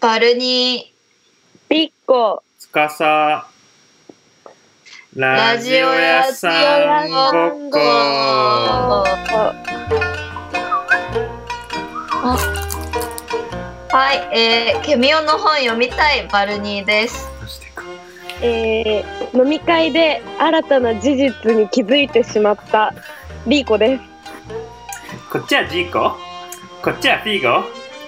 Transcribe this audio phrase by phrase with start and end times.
[0.00, 0.94] バルニ
[1.68, 3.48] ピッコ、つかさ、
[5.12, 7.78] ラジオ屋さんごっこ。
[7.80, 9.08] ー。
[13.90, 17.28] はい、えー、ケミオの本読みたいバルニーです。
[18.40, 22.94] えー、飲み会で新たな事実に気づいてしまった
[23.48, 24.02] リーコです。
[25.32, 26.16] こっちはジーコ
[26.84, 27.64] こっちはフィーゴ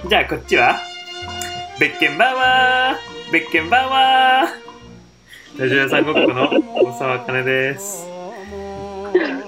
[0.08, 0.78] じゃあこっちは？
[1.80, 8.06] ベッケンバウアーベッケンバウアーラジオ屋さんごっこの大沢かねです。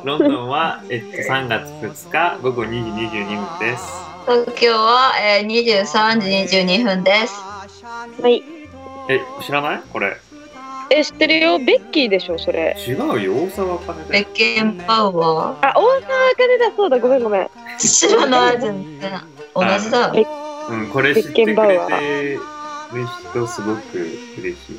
[0.02, 3.84] ロンドンは、えっと、3月2日午後2時22分です。
[4.26, 7.34] 東京は、えー、23時22分です。
[8.22, 8.42] はい。
[9.10, 9.82] え、知らない？
[9.92, 10.16] これ。
[10.90, 12.74] え、知ってるよベッキーでしょ、それ。
[12.86, 16.00] 違うよ、大沢かねベッケンバウアあ、大沢あ
[16.36, 17.42] かねだ、そうだ、ごめんごめん。
[17.42, 19.20] ー知らない、全然。
[19.54, 20.12] 同じだ。
[20.70, 22.38] えうん、これ知ってくれて
[22.94, 23.98] る人すごく
[24.38, 24.78] 嬉しい。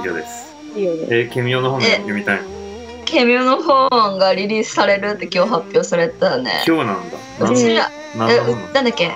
[0.00, 0.54] 以上です。
[0.76, 1.06] いいよね。
[1.10, 2.40] え、ケミオの本え読みたい。
[3.04, 6.64] ケミオの本がリリースされるって今日発表されたよね。
[6.66, 7.50] 今日なんだ。
[7.52, 9.12] うちら、え、うなんだ本なんだっけ？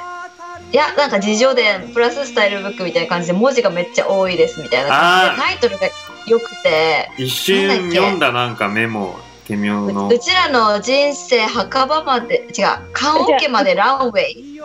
[0.71, 1.63] いや、なんか事情で
[1.95, 5.89] プラススタイルブックみたいな感じで文字がめっちゃ多いですみたいな感じでタイトルが
[6.27, 9.19] 良くて、一瞬読んだなんかメモ、
[9.49, 10.13] ケミオのう。
[10.13, 14.61] うちらの人生墓場まで、違う、棺桶までランウェイ？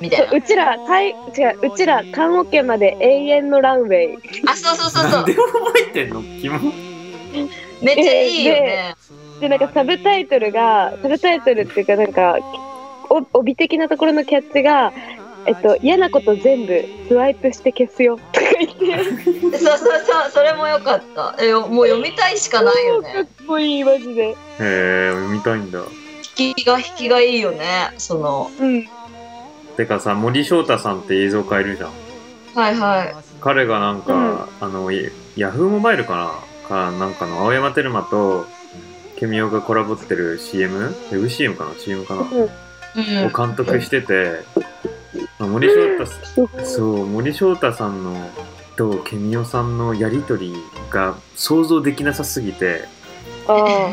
[0.00, 0.36] みたいな。
[0.36, 4.18] うちら、たい、違う、うちら、棺桶まで永遠のランウェイ。
[4.48, 5.34] あ、そうそうそうそうなんで。
[5.34, 6.20] 覚えてんの？
[6.40, 6.58] キモ。
[7.80, 8.96] めっちゃいいよね。
[9.40, 12.38] で、なんかサブタイトルが、サブタイトルっていうか、なんか、
[13.10, 14.92] お帯的なところのキャッチが、
[15.46, 19.04] えっと、嫌なこと全部スワイプして消すよとか言って、
[19.58, 21.34] そうそうそう、それも良かった。
[21.38, 23.28] え、もう読みたいしかないよかっね。
[23.46, 24.22] こいい、マジで。
[24.22, 25.80] へえ、読みたいんだ。
[26.38, 27.92] 引きが引きがいいよね。
[27.98, 28.86] その、うん。
[29.76, 31.90] てかさ、森翔太さんって映像変えるじゃん。
[32.54, 33.14] はいはい。
[33.40, 36.54] 彼がなんか、あの、ヤヤフーモバイルかな？
[36.68, 38.46] か、なんかの青山テルマと、
[39.16, 40.78] ケミオがコラボってる CM?
[40.78, 43.30] ウェブ CM かな ?CM かな、うんうんを。
[43.30, 44.40] 監督してて、
[45.46, 46.64] 森翔太。
[46.64, 48.30] そう森翔太さんの
[48.76, 50.52] とケミオさんのやりとり
[50.90, 52.84] が想像できなさすぎて
[53.46, 53.90] あ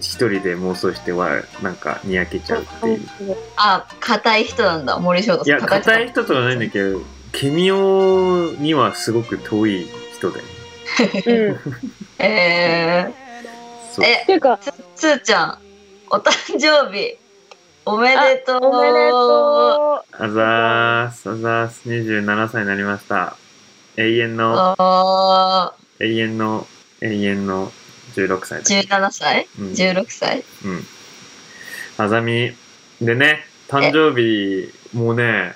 [0.00, 3.36] 一人で妄想してはなんかにやけちゃうっていう。
[3.56, 5.68] あ、硬い人なんだ、森翔太いやさん。
[5.68, 7.00] 硬い人とはないんだけど
[7.32, 10.40] ケミオにはすごく遠い人で。
[11.26, 11.58] うん。
[12.18, 13.12] え
[13.92, 14.04] そう。
[14.04, 15.58] えっていうか、ー、つーちゃん、
[16.10, 17.16] お誕生日、
[17.86, 18.60] おめでとう。
[18.62, 23.36] おめでとあざーすあざーす27歳になりました
[23.96, 26.66] 永遠のあ永遠の
[27.02, 27.70] 永遠の
[28.14, 29.48] 16歳だー17歳？
[29.58, 30.44] うん ?16 歳？
[30.64, 30.82] うん。
[31.98, 32.52] あざみ。
[33.00, 35.54] でね、誕生日、もうね、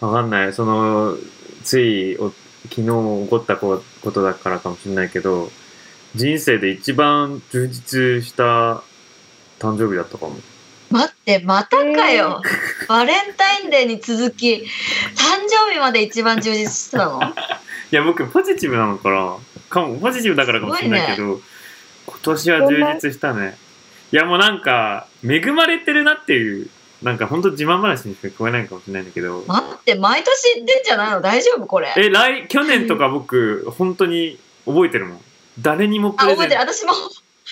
[0.00, 0.52] わかんない。
[0.52, 1.16] その、
[1.64, 2.30] ついお、
[2.68, 2.84] 昨日起
[3.30, 5.50] こったこことだからかもしれないけど、
[6.14, 8.82] 人生で一番充実した
[9.58, 10.36] 誕生日だったかも。
[10.90, 12.42] 待って、またかよ。
[12.88, 14.62] バレンタインデーに続き、誕
[15.48, 17.20] 生日まで一番充実したの？
[17.92, 19.36] いや、僕、ポジティブなのかな
[19.68, 21.40] かも、ポジティブだからかもしれないけど、
[22.06, 23.56] 今年は充実したね。
[24.12, 26.68] いや、もうなんか、恵まれてるなっていう、
[27.02, 31.20] なんか本当自慢話にしか聞こえないかもしれないんだけど、待って、毎年言ってんじゃないの？
[31.20, 31.92] 大丈夫これ。
[31.96, 35.20] え、来、去年とか僕、本当に覚えてるもん。
[35.60, 36.72] 誰にもプあ、レゼン覚えてる。
[36.74, 36.92] 私も。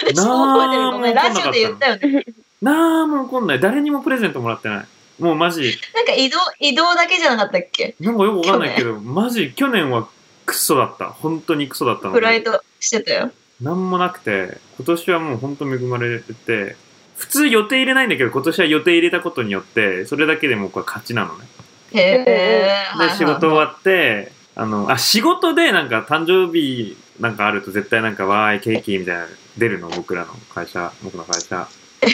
[0.01, 0.91] 私なも覚えてる。
[0.93, 2.25] ごめん、ラジオで言ったよね。
[2.65, 3.61] なんも怒んない。
[3.61, 5.23] 誰にもプレゼントもらってない。
[5.23, 7.95] もうマジ、なんか移動、移動だけじゃなかったっけ？
[8.01, 10.09] なんかよくわかんないけど、マジ、去年は
[10.47, 11.11] クソだった。
[11.11, 12.19] 本当にクソだったので。
[12.19, 13.31] フライトしてたよ。
[13.61, 16.77] なんもなくて、今年はもう本当恵まれてて、
[17.17, 21.45] 普通予定入れないんだけど、今年は予定入れたことによって、それだけでもうこれ勝ちなのね。
[21.93, 22.85] へえ。
[22.99, 31.69] で、仕事終わって、あの、あ、仕事でなんか誕生日なんかあると絶対なんかわーいケーキみたいなの出るの、僕らの会社、僕の会社。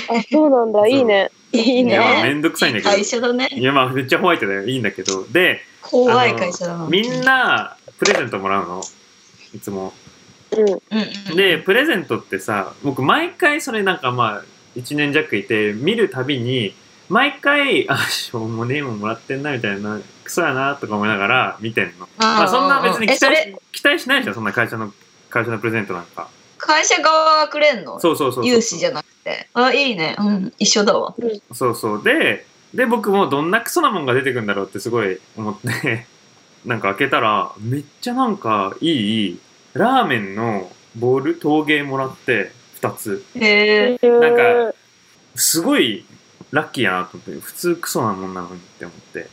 [0.08, 0.86] あ、そうなんだ。
[0.86, 1.30] いいね。
[1.52, 2.34] いいいや、まあめね。
[2.34, 2.90] んどくさいんだけど。
[2.90, 3.48] 会社だね。
[3.52, 4.66] いや、まあめっちゃホワイトだよ。
[4.66, 5.24] いいんだけど。
[5.26, 6.86] で、怖い会社だな。
[6.86, 8.82] みんなプレゼントもらうの？
[9.54, 9.92] いつも。
[10.52, 10.68] うん。
[10.68, 10.78] うん
[11.30, 11.36] うん。
[11.36, 14.44] で、プレゼントってさ、僕毎回それなんかまあ、
[14.76, 16.74] 1年弱いて、見るたびに、
[17.08, 22.08] 毎回、あ、しょうもねえもんもらってんな、みたいな、クソやな、とか思いながら見てんの。
[22.18, 24.92] まあそんな別にえ、期待期待しないでしょ、そんな会社の、
[25.28, 26.28] 会社のプレゼントなんか。
[26.56, 27.98] 会社側がくれんの？
[27.98, 28.52] そうそうそうそう。
[28.52, 29.09] 融資じゃなくて。
[29.54, 30.16] あ、いいね。
[30.18, 31.14] うん、一緒だわ。
[31.52, 32.02] そうそう。
[32.02, 36.06] で、で、僕もどんなクソなもんが出てくんだろうってすごい思って、
[36.64, 39.40] なんか開けたら、めっちゃなんかいい、
[39.74, 43.24] ラーメンのボール、陶芸もらって、二つ。
[43.36, 44.08] へえ。
[44.08, 44.74] なんか
[45.34, 46.04] すごい
[46.50, 49.28] ラッキーやなと思って、普通クソなもんなのにって思って。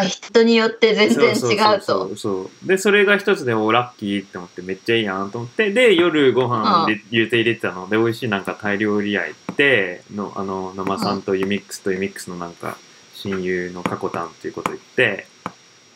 [0.00, 1.82] あ、人によって全然違うそうそうと。
[1.82, 2.16] そう。
[2.16, 2.68] そう。
[2.68, 5.72] でそれが一つでおラッキーって思ってめっちゃいいやんと思って。
[5.72, 7.88] で夜ご飯入れ入れて入れてたの。
[7.88, 12.76] で美味しいなんかタイ料理屋行ってのあの野間さんとユミックスとユミックスのなんか
[13.14, 15.26] 親友のカコタンっていうこと言って。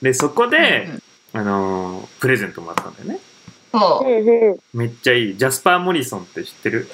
[0.03, 1.03] でそこで、うんうん。
[1.35, 3.21] あのプレゼントもらったんだよね。
[3.73, 4.09] そう。
[4.09, 4.59] んうん。
[4.79, 5.37] めっちゃいい。
[5.37, 6.89] ジャスパー・モリソンって知ってる？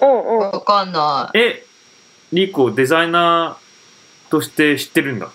[0.00, 0.38] うんう。
[0.40, 1.64] わかんなえ
[2.32, 5.30] リコデザイナーとして知ってるんだ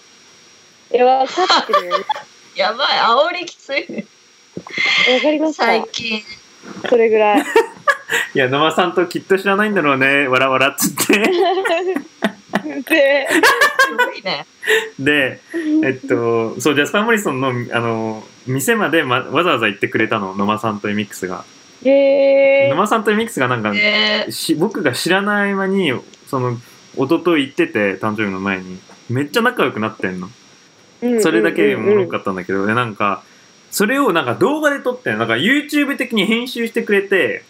[0.97, 1.33] わか
[1.63, 2.05] ってる。
[2.55, 2.87] やばい、
[3.31, 4.05] 煽りきついね。
[5.13, 5.65] わかりました。
[5.65, 6.23] 最近。
[6.89, 7.45] それぐらい。
[8.33, 11.31] いや野間さんときっと知らないんだろうねわらわらっつってで、
[13.29, 14.45] すごいね。
[14.99, 15.39] で
[15.83, 21.45] えっとそうジャスパー・モリソンのあの店まで、ま、わざわざ行ってくれたの野間さんとエミックスが
[21.83, 25.93] へー野間さんとエミックスがなんか、えー、し僕が知らない間に
[26.27, 26.57] その
[26.95, 30.33] 一昨日行ってて誕生日の前にめっちゃ仲良くなってんのうん
[31.21, 33.23] それだけおもろかっったんだけど、でなんか
[33.71, 37.43] それをなんか動画で撮ってなんか YouTube 的に編集してくれて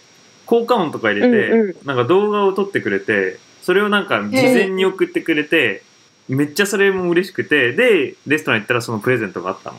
[0.46, 5.82] 効果音とか入れて、うんうなんか動画を撮ってくれてそれをなんか事前に送ってくれて、
[6.28, 9.76] めっちゃそれも嬉しくてでレストラン行ったらそのプレゼントがあったの。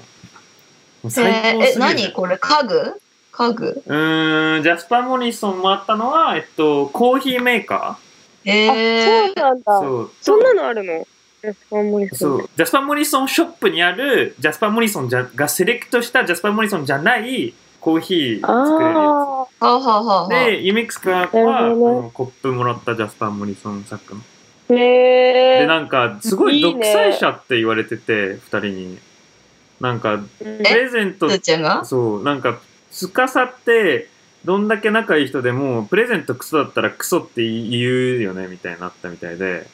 [1.10, 2.38] 最高すぎるえーえ、何これ？
[2.38, 3.02] 家具？
[3.32, 3.84] 家具？
[3.88, 7.98] うーんジャスパー・モリソンもあったのは、えっと、コーヒーメーカ
[8.46, 9.80] えあ、ー、そうなんだ。
[9.80, 10.12] ーそう。
[10.22, 11.08] そんなのあるの？
[11.42, 12.18] ジャスパーモリソン。
[12.18, 12.50] そう。
[12.56, 21.76] ジャスパー・モリソンショップにあるジャスパー・モリソンじゃがセレクトしたジャスパー・モリソンじゃないコーヒー作れるやあはあ、はあはでユミックスからは、ね。
[21.76, 24.22] のコップもらったジャスパー・モリソン作の。
[24.70, 24.76] ー。
[24.76, 25.68] へでー。
[25.68, 28.98] なんかすごい独裁者って言われてて2人に。
[29.80, 31.28] なんかプレゼント
[31.86, 32.24] そう。
[32.24, 32.60] なんか
[32.92, 34.10] 司って
[34.46, 39.68] どんだけ仲いい人でもプレゼントクソだったらクソって言うよねみたいになったみたいでで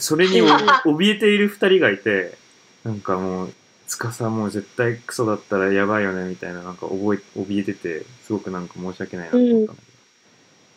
[0.00, 2.36] それにお怯えている2人がいて
[2.84, 3.54] なんかもう
[3.86, 9.92] 司もう絶対クソだったらやばいよねみたいななんか覚え怯えててすごくなんか申し訳ないなと思ったんだけ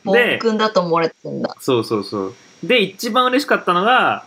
[0.05, 1.55] ど、暴で君だと思われてるんだ。
[1.59, 2.33] そうそうそう。
[2.63, 4.25] で、一番嬉しかったのが、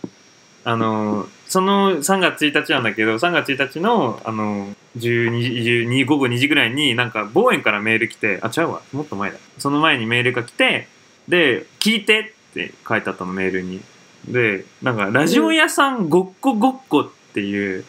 [0.63, 9.37] あの、その3月1日なんだけど、3月1日の、あの、12, 12午後2時ぐらいになんか、某園からメール来て、あ、ちゃうわ、もっと前だ。
[9.59, 10.87] その前にメールが来て、
[11.27, 12.19] で、聞いて
[12.51, 13.81] って書いてあったの、メールに。
[14.27, 17.85] で、なんか、ラジオ屋さんごっこごっこっていう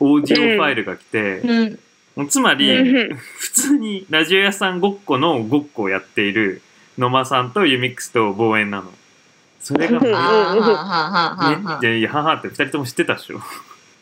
[0.00, 1.38] オーディオファイルが来て、
[2.16, 2.28] うん。
[2.28, 6.62] つまり、うん普通にラジオ屋さんごっこのごっこをやっている
[6.98, 8.90] 野間さんとユミックスと望遠なの。
[9.60, 13.40] それがめっうん ああ、はあはあはあはあちゃいい母って二人とも知ってたっしょ。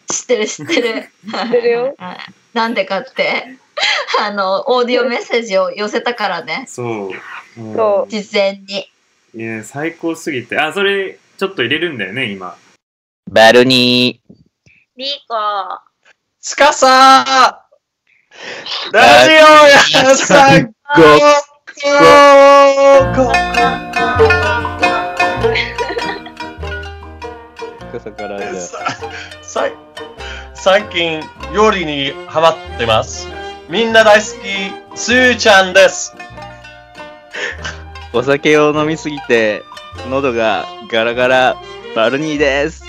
[0.06, 1.08] 知ってる知ってる。
[1.30, 1.96] 知ってるよ。
[2.52, 3.56] なんでかって、
[4.20, 6.66] あの、オーディオメッセージを寄せたからね。
[6.68, 7.12] そ
[7.56, 7.60] う。
[7.60, 8.88] もそ事前に。
[9.34, 10.58] いや、最高すぎて。
[10.58, 12.56] あ、それ、ちょっと入れるんだよね、今。
[13.28, 14.22] バルニ
[14.96, 15.34] リーコ。
[16.40, 17.64] つかさ
[18.92, 19.34] ラジオ
[19.98, 20.72] 屋さんごっ
[23.14, 23.44] こー。
[27.96, 28.78] 朝からじゃさ
[30.54, 31.20] 最近
[31.52, 33.28] 料理にハマってます。
[33.68, 36.14] みんな大好き、すーちゃんです。
[38.12, 39.64] お酒を飲みすぎて、
[40.08, 41.56] 喉がガラガラ、
[41.94, 42.84] バルニーです。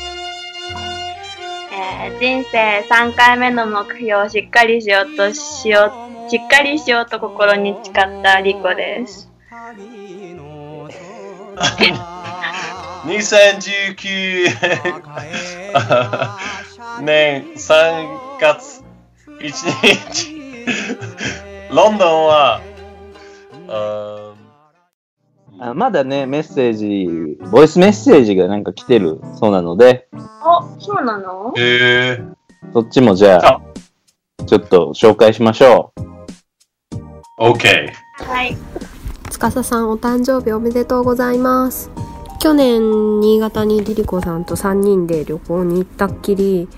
[1.72, 5.92] えー人生3回目の目標をしっかりしようとしよ
[6.28, 7.94] う、しっかりしようと心に誓っ
[8.24, 9.30] たリコです。
[13.06, 14.50] 2019
[17.02, 18.84] 年3月
[19.40, 19.52] 1
[19.84, 20.36] 日、
[21.72, 22.62] ロンドンは、
[23.68, 24.25] あ
[25.60, 31.54] あまだね、メッセージ、ボイスメッセージがなんか来てるそうなので、あ、そうなの？
[31.56, 32.24] ーえ
[32.74, 33.62] そっちもじゃあ、
[34.46, 37.44] ちょっと紹介しましょう。
[37.44, 37.90] ー、OK。
[38.26, 38.58] はい。
[39.30, 41.92] つかささんお誕生日おめでとうございます
[42.40, 46.70] 去年新潟にリリコさんと3人で旅行に行ったっきり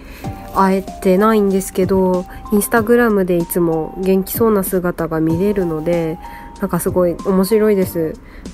[0.55, 6.17] 会えてないんですけどインスタグラムでいつも元気そうな姿が見れるので
[6.59, 8.13] なんかすごい面白いです。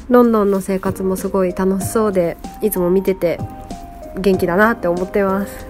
[0.10, 3.40] ロンドンの生活もすごい楽しそうでいつも見てて
[4.18, 5.66] 元気だなって思ってます。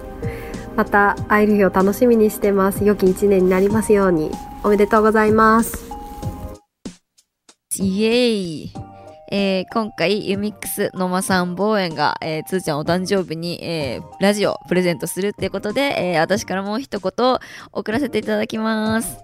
[0.76, 2.84] また会える日を楽しみにしてます。
[2.84, 4.30] 良き一年になりますように。
[4.64, 5.84] おめでとうございます。
[7.78, 8.72] イエーイ。
[9.30, 17.38] えー今回ユミックス野間さん望遠が、えーつーちゃんお誕生日に、えーラジオプレゼントするっていうことで、えー私からもう一言
[17.72, 19.18] 送らせていただきます。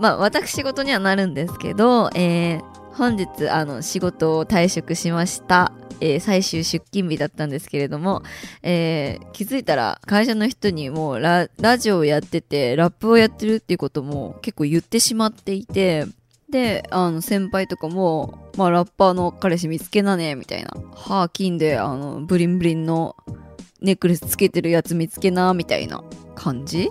[0.00, 8.22] まあ私事にはなるんですけど、えー本日あの仕事を退職しました、えー最終出勤日だったんですけれども、
[8.62, 16.06] えー気づいたら会社の人にもうラジオをやっててラップをやってるっていうことも結構言ってしまっていて
[16.48, 20.70] であの先輩とかも、まあ、ラッパーの彼氏見つけなねみたいな。
[20.94, 23.16] 歯金であのブリンブリンの
[23.80, 26.04] ネックレスつけてるやつ見つけなみたいな
[26.36, 26.90] 感じ？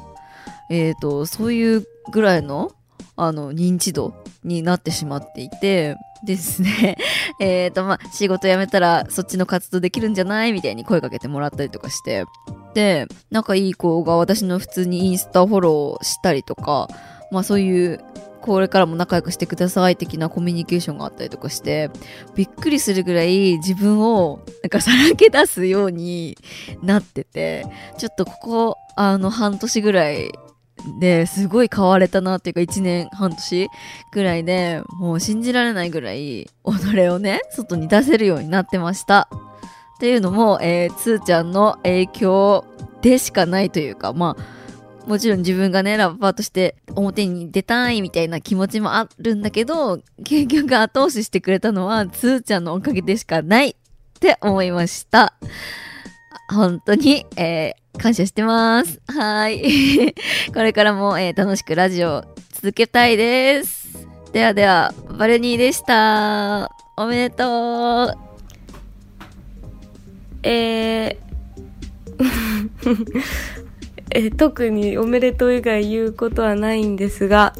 [0.69, 2.73] えっ、とそういうぐらいの
[3.15, 6.97] あの認知度になってしまっていてですね
[7.39, 10.53] えっとまあ仕事辞めたらそっちの活動できるんじゃない？
[10.53, 12.25] みたいに声かけてもらったりとかして。
[12.73, 16.87] で仲いい子が私の普通にインスタフォローしたりとか
[17.29, 17.99] まあそういう
[18.41, 21.91] これからも仲良くしてください的なコミュニケーションがあったりとかして
[22.35, 26.35] びっくりするぐらい自分をなんかさらけ出すように
[26.81, 27.63] なってて
[27.99, 30.31] ちょっとここあの半年ぐらい
[30.99, 33.69] ですごい変われたなっていうか1年半年
[34.11, 36.49] ぐらいでもう信じられないぐらい己
[37.09, 39.29] をね外に出せるようになってました。
[39.95, 42.65] っていうのも、えー、つーちゃんの影響
[43.01, 53.75] でしかないというかまあもちろん自分がねラッパーとして表に出たいみたいな気持ちもあるんだけど結局後押ししてくれたのはつーちゃんのおかげでしかないっ
[54.19, 55.33] て思いました。
[56.49, 59.01] 本当に、えー感謝してます。
[59.07, 59.61] はい。
[60.53, 64.07] これからも、えー楽しくラジオ続けたいです。
[64.31, 66.71] ではでは、バルニーでした。
[66.97, 68.17] おめでとう。
[70.43, 71.17] えー
[74.15, 77.53] え特におめでとう以外言うことはないんですが、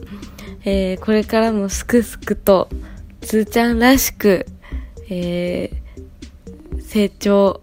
[0.66, 2.70] えーこれからもすくすくと、
[3.22, 4.46] つーちゃんらしく、
[5.10, 5.84] えー
[6.86, 7.62] 成長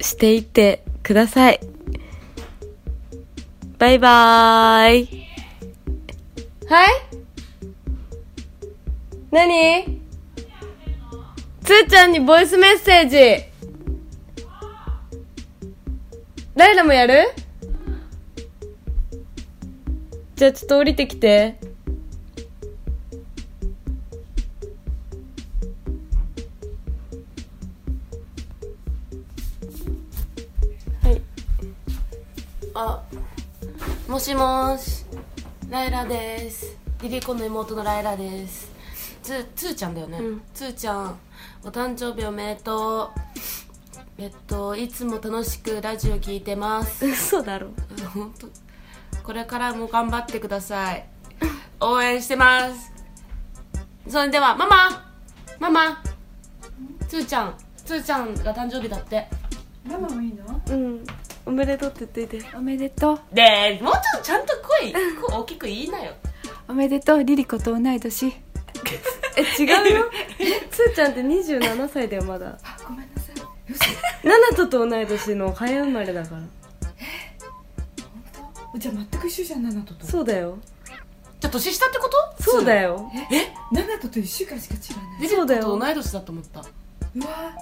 [0.00, 1.60] していてください。
[3.78, 5.26] バイバーイ。
[6.68, 6.88] はい？
[9.30, 10.02] 何？
[11.64, 13.16] つーちゃんにボイスメッセージ。
[16.54, 17.32] ライラもやる？
[20.36, 21.58] じゃあちょっと降りてきて。
[32.80, 33.02] あ、
[34.06, 35.04] もしもーし。
[35.68, 36.76] ライラです。
[37.02, 38.70] リリコの妹のライラです。
[39.20, 40.20] つ、つーちゃんだよね。
[40.54, 41.18] つーちゃん、
[41.64, 43.18] お誕生日おめでとう。
[44.16, 47.04] えっと、いつも楽しくラジオ聞いてます。
[47.04, 47.70] 嘘だろ。
[48.14, 48.46] 本当。
[49.24, 51.04] これからも頑張ってください。
[51.80, 52.92] 応援してます。
[54.08, 55.04] それでは、ママ
[55.58, 56.02] ママ
[57.08, 57.54] つーちゃん、
[57.84, 59.28] つーちゃんが誕生日だって。
[59.84, 60.60] ママもいいの？
[60.68, 61.04] うん。
[61.48, 62.56] おめでとうって言っといて。
[62.56, 63.20] おめでとう。
[63.34, 66.12] で、もうちょっとちゃんと声、声大きく言いなよ。
[66.68, 68.26] おめでとうリリコと同い年。
[68.26, 70.10] え、違うよ。
[70.70, 72.58] つーちゃんって27歳だよ、まだ。
[72.86, 74.26] ごめんなさい。
[74.26, 76.42] ナナトと同い年の早生まれだから。
[78.78, 80.06] じゃあ全く一緒じゃんナナトと。
[80.06, 80.58] そうだよ。
[81.40, 82.42] じゃあ年下ってこと？
[82.42, 83.10] そうだよ。
[83.32, 83.54] え？
[83.72, 85.22] ナナトと1週間しか違わない。
[85.22, 86.60] リリコと同い年だと思った。
[86.60, 86.64] う
[87.20, 87.52] わ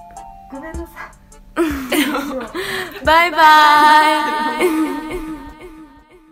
[0.51, 1.26] ごめんなさい
[3.05, 3.39] バイバ
[4.63, 5.07] イ。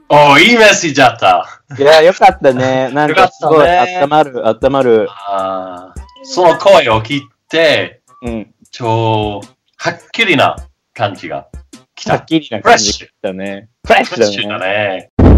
[0.09, 1.63] おー、いいメッセージだった。
[1.79, 2.91] いや、よかったね。
[2.95, 5.09] なんかすごいよかったね温まる、温まる。
[5.11, 8.55] あーその声を聞いて、うん。
[8.71, 9.41] 超、
[9.77, 10.57] はっきりな
[10.95, 11.49] 感じが
[11.95, 12.09] 来。
[12.11, 13.69] はったきりな感じだね。
[13.87, 15.11] フレッシフレッシュュだだね。
[15.19, 15.35] ね。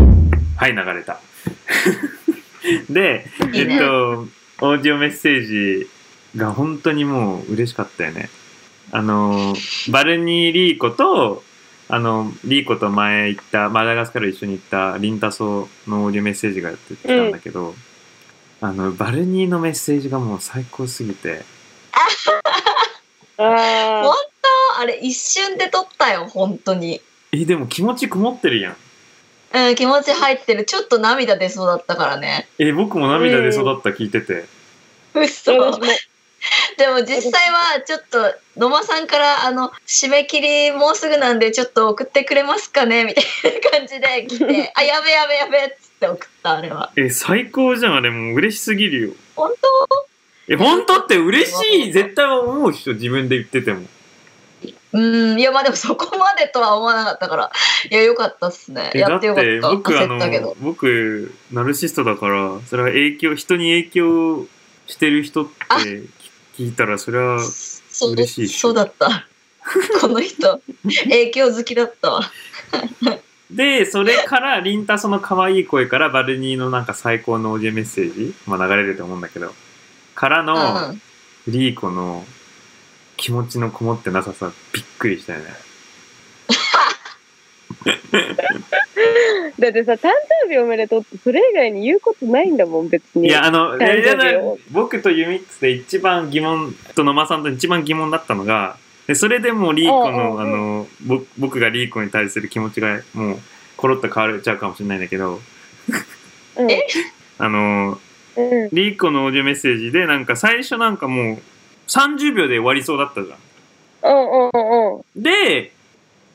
[0.57, 1.19] はい、流れた。
[2.91, 4.27] で、えっと、
[4.63, 5.89] オーディオメッセージ
[6.37, 8.29] が本当にもう嬉しかったよね。
[8.93, 9.55] あの、
[9.91, 11.43] バルニー・リーコと、
[11.89, 17.75] あの、リーコと前行った、マダガスカル一緒に行ったリンタソのオーディオメッセージがやってきたんだけど、
[18.61, 21.45] あの、バルニーのメッセージがもう最高すぎて、
[23.39, 24.15] あ本
[24.77, 24.81] 当？
[24.81, 27.01] あれ一瞬で撮ったよ本当に。
[27.33, 28.77] え、でも気持ちこもってるやん。
[29.53, 30.65] うん気持ち入ってる。
[30.65, 32.49] ちょっと涙出そうだったからね。
[32.59, 34.47] え、僕も涙出そうだった、聞いてて。
[35.15, 35.53] 嘘。
[35.53, 35.87] 私も
[36.79, 43.25] でも実際はちょっと野間さんからあの締め切りもうすぐなんでちょっと送ってくれますかねみたい
[43.63, 46.57] な感じで来て あやべやべやべっつって送った。
[46.57, 46.93] あれは。
[46.97, 49.11] え、最高じゃん、あれもう嬉しすぎるよ。
[49.35, 49.53] 本
[50.49, 51.01] え、本当？
[51.01, 52.73] って嬉しい、絶対思う。
[52.73, 53.87] 人、自分で言ってても。
[54.93, 57.51] 当うんいやまあでもそこまでとは思わなかったから。
[57.91, 58.91] いやよかったっすね。
[58.95, 59.71] えやってよかっだた。
[59.71, 60.47] 僕あ焦ったけど。
[60.49, 64.47] の僕ナルシストだからそれは影響人に影響
[64.87, 65.79] してる人ってあ
[66.57, 69.27] 聞いたらそれは嬉しいそうだった。
[70.01, 72.31] この人影響好きだったわ。
[73.51, 79.55] でそれからリンタソの可愛い声からバルニーのなんか最高のオーディオメッセージ、まあ、流れると思うんだけど
[80.15, 81.03] からのうん。
[81.49, 82.25] リーコの
[83.17, 85.66] 気持ちのこもってなささびっくりしたよね
[89.59, 90.11] だってさ、誕
[90.47, 93.29] 生日おめでとうってそれ以外に言うことないんだもん、別に。
[93.29, 93.79] いやあの
[94.71, 98.77] 僕とユミックスで一番疑問と野間さんと一番疑問だったのが
[99.07, 103.39] でそれでもうリーコのあのぼ僕がリーコに対する気持ちがもう
[103.77, 105.41] コロッと変わっちゃうかもしれないんだけど
[106.57, 106.87] うん、え？
[107.39, 107.99] あの
[108.37, 108.69] うん。
[108.73, 111.39] リーコのオーディオメッセージでなんか最初なんかもう
[111.89, 113.39] 30秒で終わりそうだったじゃん。
[114.03, 115.23] うんうんうんうん。
[115.23, 115.73] で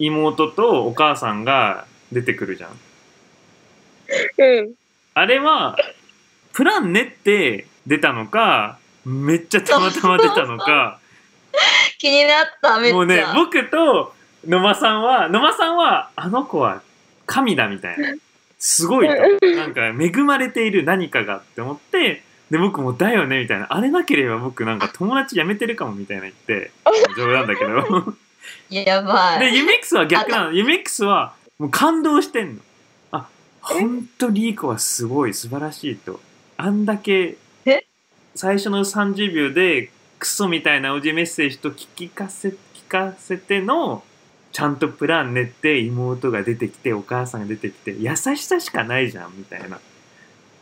[0.02, 2.72] 妹とお母さんが出てくるじゃん。
[4.38, 4.74] うん。
[5.14, 5.78] あれは
[6.54, 11.00] プラン練って出たのかめっちゃたまたま出たのか
[11.98, 12.96] 気になった、めっちゃ。
[12.96, 14.14] もうね僕と
[14.48, 16.82] 野間さんは野間さんはあの子は
[17.28, 18.16] 神だみたいな
[18.58, 19.14] すごいと
[19.56, 26.72] なんか恵まれている何かがって思ってで僕もだよねみたいなあれなければ僕なんか友達辞めてるかもみたいな言って
[27.18, 28.16] 冗談だけど
[28.72, 29.40] やばい。
[29.40, 30.54] でユミックスは逆なの。
[30.54, 32.62] ユミックスはもう感動してんの。
[33.12, 33.28] あ
[33.62, 36.20] 本当リーコはすごい素晴らしいと。
[36.58, 37.86] あんだけえ？
[38.36, 42.56] 最初の30秒でクソみたいなオジメッセージと聞きかせ聞
[42.88, 44.04] かせての
[44.52, 49.80] ちゃんとプラン練って妹が出てきてお母さんが出てきて優しさしかないじゃんみたいな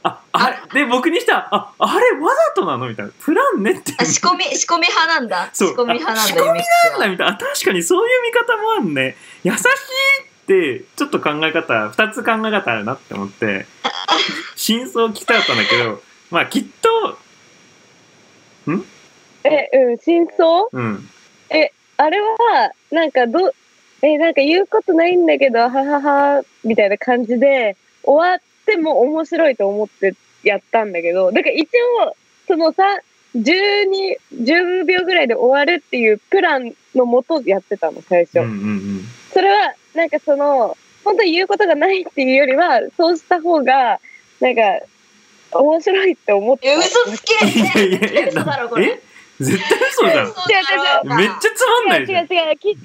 [0.09, 3.11] ああれで僕にしてはああれわざとなのみたいな。
[3.19, 3.93] プラン練って。
[3.97, 5.49] あ仕込み、仕込み派なんだ。
[5.53, 5.75] 仕そう。
[5.75, 7.33] 込み派なんだ、あ仕込みなんだみたいな。
[7.33, 9.15] あ確かにそういう見方もあるね。
[9.43, 13.65] 優しいってちょっと考え方2つ考え方あるなって思って。
[14.55, 16.01] 真相を聞きたかったんだけど
[16.31, 17.17] まあきっと
[19.43, 20.67] え、うん、真相？
[20.71, 21.09] うん。
[22.01, 23.53] あれは、なんかど、
[24.01, 28.39] え、なんか言うことないんだけど、ははは、みたいな感じで、終わっ
[28.69, 31.67] ても面白いと思ってやったんだけど、だから一
[32.05, 32.15] 応、
[32.47, 32.83] そのさ、
[33.35, 38.39] 12、10秒ぐらいで終わるっていうプランのもとやってたの、最初。
[38.39, 39.01] うんうんうん。
[39.33, 43.99] それは、なんかその、本当に言うことがないっていうよりは、そうした方が、
[44.39, 44.61] なんか、
[45.51, 48.27] 面白いって思ってえ、嘘つけいやいやいや。
[48.29, 48.85] 嘘だろ、これ。
[48.87, 48.99] え？
[49.39, 50.27] 絶対嘘じゃん。
[50.27, 51.15] 嘘だろ。
[51.15, 52.25] めっちゃつまんないじゃん。
[52.25, 52.77] 違う違う違う、きき。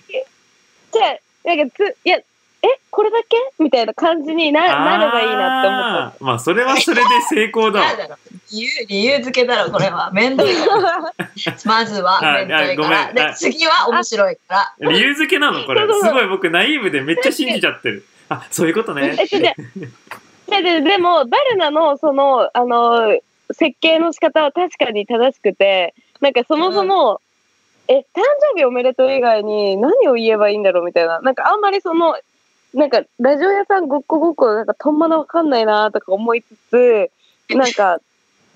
[0.93, 2.19] じゃあ、なんかつ、いや、
[2.65, 3.37] え、これだけ？
[3.59, 6.25] みたいな感じにななればいいなって思った。
[6.25, 8.19] まあそれはそれで成功だわなんだろう
[8.51, 10.11] 理由、理由付けだろ、これは。
[10.13, 11.13] めんどいから。
[11.65, 13.13] まずは、あめんどいかあごら。
[13.13, 14.43] でめんあ、次は面白いか
[14.81, 14.91] ら。
[14.91, 23.19] 理由付けなのこれそうそうそうすごい僕ナイーブでめっちゃ信じちゃってるあそういうことねえ、違う違う違う違うでも、バルナの、その、あの、
[23.53, 27.21] 設計の仕方は確かに正しくて、なんかそもそも、
[27.89, 28.05] え、誕
[28.55, 31.21] 生日おめでとう以外に何を言えばいいんだろうみたいな。
[31.21, 32.17] なんかあんまりその、
[32.75, 37.11] なんかラジオ屋さんごっこごっこなんかとんまなわかんないなとか思いつつ、
[37.55, 37.99] なんか、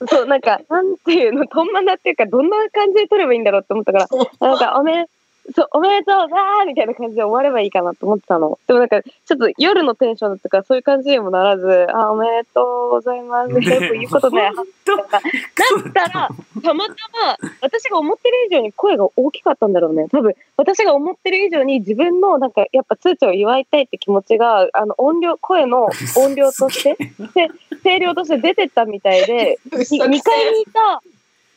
[0.09, 4.09] そう、なんか、なんていうの、とんまなっていうか、どんな感じで撮ればいいんだろうって思ったから、
[4.40, 5.07] なんか、おめ、
[5.54, 8.58] そう、おめでとうわーみたいな感じで終わればいいかなと思ってたの。
[8.66, 13.50] でもなんか、ちょっと夜のテンションだったから、そういう感じにもならず、あ、おめでとうございます。
[13.50, 14.50] よく言うことね。
[14.84, 16.28] とだったら、
[16.62, 20.08] たまたま、私が思ってる以上に声が大きかったんだろうね。
[20.11, 26.96] 多分、私が思ってる以上に自分の、なんか、やっぱ通知を祝いたいって気持ちが、あの、音量、声の音量として、
[27.34, 27.48] で
[27.82, 31.00] 声量として出てったみたいで、2階にいた、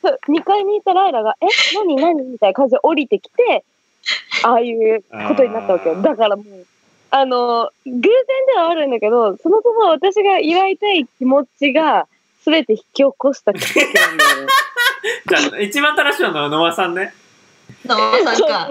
[0.02, 1.96] そう2階にいたライラが、え、何？
[1.96, 2.24] 何？
[2.24, 3.64] みたいな感じで降りてきて、
[4.44, 6.02] ああいうことになったわけよ。
[6.02, 6.66] だからもう、
[7.12, 8.02] あの、偶然
[8.48, 12.08] ではあるんだけど、そもそも私が祝いたい気持ちが、
[12.44, 14.48] すべて引き起こした奇跡なんだよね。
[15.28, 17.14] じゃあ一番正しいのは野間さんね
[17.86, 18.70] 野間さんか。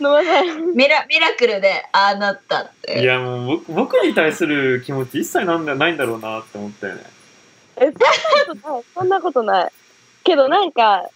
[0.00, 0.76] 野間さん。
[0.76, 3.00] ミラ、ミラクルで、ああなったって。
[3.00, 7.02] いやもう僕僕に対する気持ち一切なんだないんだろうなって思ったよね
[7.76, 8.84] え、そんなことない。
[8.94, 9.72] そんなことない。
[10.24, 11.12] けどなんか、あんまり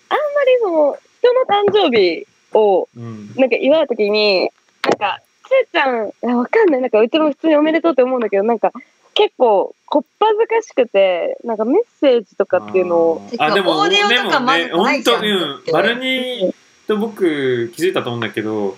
[0.61, 3.31] その、人の誕生日を、うん。
[3.37, 4.51] なんか祝うときに、
[4.83, 6.81] なんか、つーちゃん、いやわかんない。
[6.81, 8.73] なんか、うちも普通におめでとうって思うんだけど、なんか、
[9.15, 15.21] 結構、こっぱずかしくて、なんかメッセージとかっていうのを、あでもオーディオとかでもまずねないじゃん。
[15.21, 15.73] 本当うん。
[15.73, 16.55] バルニー
[16.87, 18.77] と僕気づいたと思うんだけど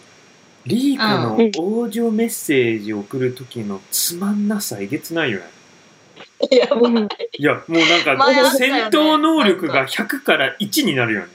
[0.66, 5.44] リーコのオーディオメッセージを送る時のつまんなさえげつないよね。
[6.50, 6.96] いや、うん。
[6.98, 11.26] いやもうなんか戦闘能力が100から1になるよね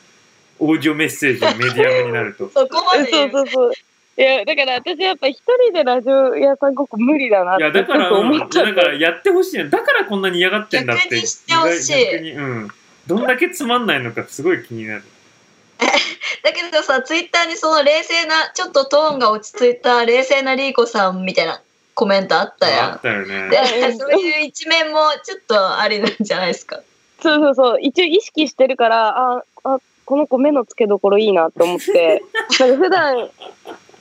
[0.60, 3.30] オーディオメッセージのメディアムになると そこまでそう。
[3.32, 3.74] そうそう。
[4.18, 8.74] いや、だから私やっぱ一人でラジオ屋さんごっこ無理だなっていやだから思っちゃった。
[8.74, 12.68] だからやってほしいのだからこんなに嫌がってんだって逆にしてほしい逆にうん
[13.06, 15.04] どんだけつまんないのかすごい気になる
[16.44, 21.62] だけどさ、ツイッターにその冷静な、ちょっとトーンが落ち着いた冷静なリーコさんみたいな
[21.94, 23.50] コメントあったあやったよね
[23.98, 26.82] そういう一面もちょっとありなんじゃないですか。
[27.22, 27.82] そうそうそう。
[27.82, 32.24] 一応意識してるから、あ、あ、この子目の付けどころいいなと思って、
[32.60, 33.30] なんか普段、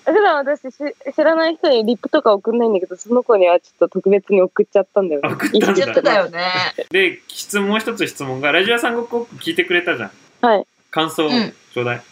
[0.05, 0.73] 普段私し
[1.17, 5.29] 知らない人にリップとか送んないんだけど、その子にはちょっっと特別に送っちゃったんだよね。
[5.29, 6.47] 送ったんだ一緒だよね。
[6.91, 10.11] で、質問一つ質問が、ラジオさんごっこ聞いてくれたじゃん。
[10.43, 10.67] はい。
[10.93, 12.03] 感想、んちょうだい。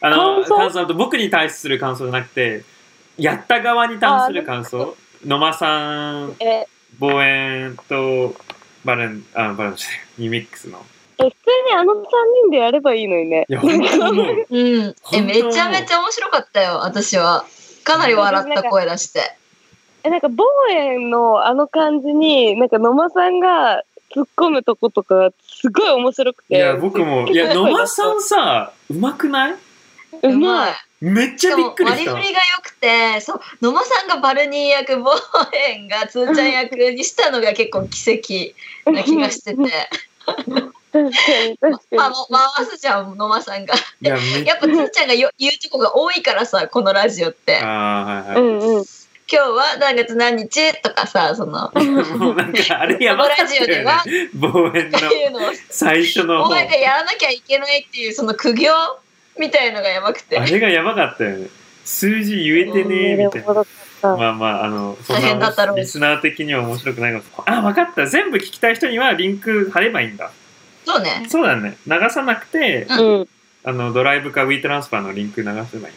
[0.00, 0.56] あの、感想？
[0.56, 2.64] 感想と僕に対する感想じゃなくて、
[3.18, 4.96] やった側に対する感想。
[5.26, 6.66] 野間さん、え、
[6.98, 8.34] 望遠と、
[8.86, 10.82] バレン、あ、バレンじゃない、ニミックスの。
[11.22, 11.34] え普通
[11.70, 11.96] にあの3
[12.44, 13.46] 人でやればいいのにね。
[13.48, 14.46] いや、本当思う。
[14.50, 14.94] うん。
[15.12, 17.44] え、めちゃめちゃ面白かったよ、私は。
[17.84, 19.32] かなり笑った声出して。
[20.02, 23.82] え、なんか、望遠のあの感じに、なんか野間さんが
[24.14, 26.56] 突っ込むとことか、すごい面白くて。
[26.56, 29.54] いや、僕も、いや、 野間さんさ、うまくない？
[30.22, 30.72] うまい。
[31.00, 32.12] めっちゃびっくりした。
[32.12, 35.16] 割り振りが良くて、そう、野間さんがバルニー役、ボー
[35.56, 38.54] エンがつーちゃん役にしたのが結構奇
[38.84, 39.60] 跡な気がしてて。
[40.92, 42.12] 確かに、確かあ、
[42.56, 43.74] 回すじゃん、野間さんが。
[44.00, 47.58] や、っぱつーちゃんがよ言うとこが多いからさ、このラジオって。
[47.62, 48.34] あーはい。
[48.34, 48.42] はい。
[48.42, 48.84] んうん。
[49.32, 51.70] 今日は何月何日とかさ、その、
[52.18, 54.30] もうなんか、あれやばかったこのラジオではね。
[54.34, 54.90] 望遠
[55.32, 56.48] の、最初の方。
[56.48, 58.72] お前がやらなきゃいけないっていう、その苦行
[59.38, 60.44] みたいのがやばくてあ。
[60.44, 61.46] れがやばかったよね。
[61.84, 63.64] 数字言えてねみたいな。
[64.02, 67.44] まあまあ、あの、そんなリスナー的には面白くないかも。
[67.46, 68.06] あ、わかった。
[68.06, 70.32] 全部聞きたい人にはリンク貼ればいいんだ。
[70.90, 71.26] そうね。
[71.28, 71.76] そうだね。
[71.86, 73.28] 流さなくて、うん。
[73.64, 75.90] あの、ドライブか WeTransfer トランスファーのリンク流せばいいんだ。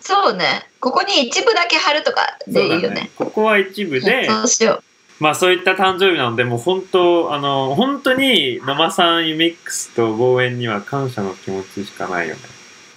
[0.00, 0.68] そうね。
[0.80, 3.10] ここに一部だけ貼るとかでいいよそうだね。
[3.16, 4.82] ここは一部で、そうしよ
[5.20, 12.40] まあそういった誕生日なので、もう本当、あの、本当に野間さん、ユミックスと望遠には感謝の気持ちしかないよね。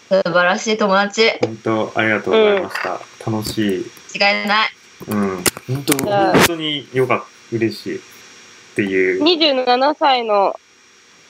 [0.09, 0.21] う。
[0.25, 1.29] 素晴らしい友達。
[1.41, 3.31] 本当、ありがとうございました。
[3.31, 3.71] 楽しい。
[4.15, 4.69] 違いない。
[5.07, 5.43] うん。
[5.67, 7.25] 本当、本当によかった。
[7.55, 7.97] 嬉しい。
[7.97, 7.99] っ
[8.75, 9.23] ていう。
[9.23, 10.59] 27歳の、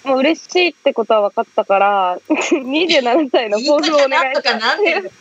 [0.08, 5.04] もう嬉しいってことは分かったから、 27歳の抱負をお願いしとかなんでる。
[5.04, 5.12] ね。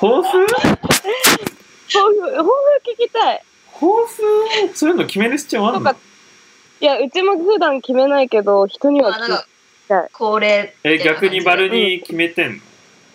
[0.00, 0.22] 抱負？
[0.22, 2.50] 抱負、抱負
[2.92, 3.42] 聞きたい。
[3.72, 4.76] 抱負？
[4.76, 5.90] そういうの決める必要あるの？
[5.92, 9.18] いや、うちも普段決めないけど、人には聞い。
[9.20, 9.36] まあな
[10.00, 12.60] んか、恒例え、逆にバルに決めてんの？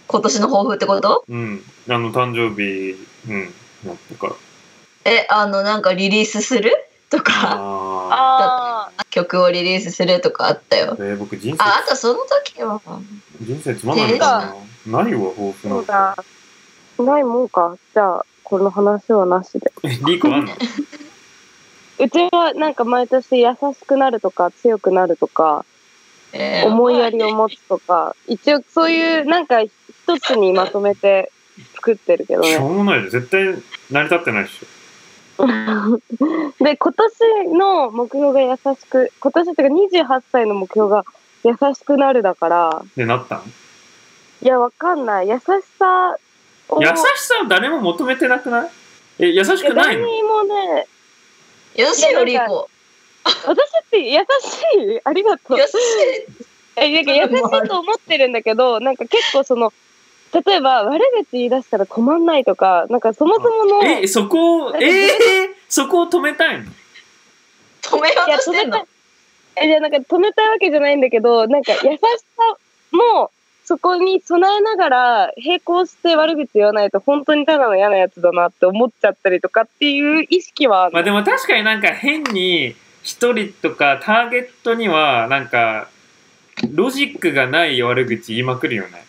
[0.07, 1.25] 今年の抱負ってこと？
[1.27, 1.63] うん。
[1.89, 2.95] あの、誕生日、
[3.29, 3.53] うん。
[3.85, 5.11] やったから。
[5.11, 6.71] え、あの、なんかリリースする？
[7.09, 7.31] とか、
[8.11, 10.95] ああ曲をリリースするとかあったよあ。。
[10.99, 12.81] えー僕人生、あ、あとその時は、
[13.41, 15.83] 人生つまんないのかなないわ、抱負そなんて。
[15.83, 16.15] うだ。
[16.99, 17.77] ないもんか。
[17.93, 19.71] じゃあ、この話はなしで。
[19.83, 20.53] え、リーコあんの？
[21.99, 25.65] うちはなんか毎年優しくなるとか、強くなるとか、
[26.33, 29.71] えー思いやりを持つとか、一応そういうなんか一
[30.21, 31.31] つにまとめて
[31.75, 32.51] 作ってるけどね。
[32.53, 33.45] しょうもないで絶対
[33.89, 34.59] 成り立ってないでし
[36.59, 39.69] で、今年の目標が優しく、今年っていう
[39.99, 41.03] か28歳の目標が
[41.43, 42.85] 優しくなるだから、ょ。
[42.95, 43.53] で、なったん
[44.41, 45.29] いや、わかんない。
[45.29, 45.41] 優し
[45.79, 46.17] さ
[46.69, 46.81] を。
[46.81, 48.69] 優しさは誰も求めてなくない？
[49.19, 50.03] え、優しくないの？
[50.03, 50.87] 誰にもね、
[51.75, 52.69] よしよ、リコ。
[53.23, 54.99] 私って優しい？
[55.03, 55.57] ありがとう。
[55.57, 55.73] よし
[56.75, 57.29] え、なんか優し
[57.65, 59.73] いと思ってるんだけど、なんか結構その、
[60.33, 65.09] 例えば悪口言い出したら止まんないとか、なんかそもそもの、いえ、そこを、えー、
[65.69, 66.65] そこを止めたいの？
[67.81, 68.77] 止めようや、としてんの？
[68.77, 68.87] 止めたい。
[69.65, 72.57] え、じゃなんか止めたいわけじゃないんだけど、なんか優しさ
[72.91, 73.31] も、
[73.65, 85.89] そこに備えながら並行して悪口言わないと本当にただの嫌なやつだなって思っちゃったりとかっていう意識はまあでも確かになんか変に一人とかターゲットにはなんか
[86.71, 89.03] ロジックがない悪口言いまくるよね。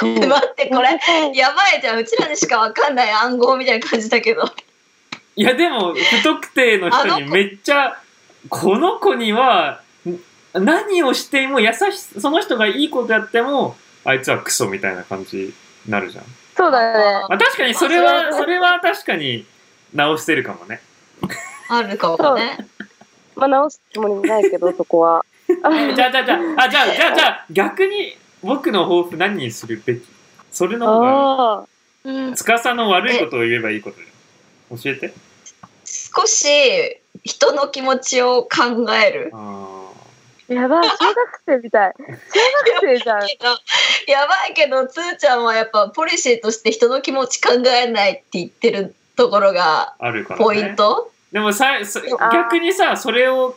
[0.00, 0.88] そう待って、これ、
[1.34, 1.98] やばいじゃん。
[1.98, 4.42] うちらにしかわかんない暗号みたいな感じだけど。
[5.36, 7.96] いやでも不特定の人にめっちゃ
[8.48, 15.36] この子にはん何をしても優しその人がいいことやってもあいつはクソみたいな感じ
[15.86, 16.24] になるじゃん。
[16.56, 17.26] そうだね。
[17.28, 19.46] まあ確かにそれはそれは確かに
[19.94, 20.80] 直してるかもね。
[21.68, 22.66] あるかもね。
[23.36, 25.24] まあ直すつもりないけど、そこは。
[25.48, 25.54] え
[25.94, 30.02] じゃあじゃあじゃああじゃあじゃあじゃあ逆に僕の抱負何にするべき？
[30.52, 31.64] それの方がああ。
[32.04, 32.36] うん。
[32.36, 35.12] 司の悪いことを言えばいいことじゃん教えて。
[35.84, 36.46] 少し
[37.24, 39.30] 人の気持ちを考える。
[39.34, 39.90] あ
[40.48, 41.94] やばい、小学生みたい。
[41.98, 42.18] 小学
[42.80, 43.26] 生じゃん。
[43.26, 43.48] け ど
[44.10, 50.44] やばいけど、つーちゃんはやっぱポリシーとして人の気持ち考えないって言ってるところがーあるから、ね。
[50.44, 52.00] ポイント、でもさそ
[52.32, 53.56] 逆にさそれを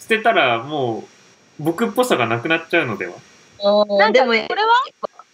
[0.00, 1.04] 捨てたらも
[1.60, 3.12] う僕っぽさがなくなっちゃうのでは？
[3.12, 3.20] うん
[3.62, 4.68] なんか、でもこれは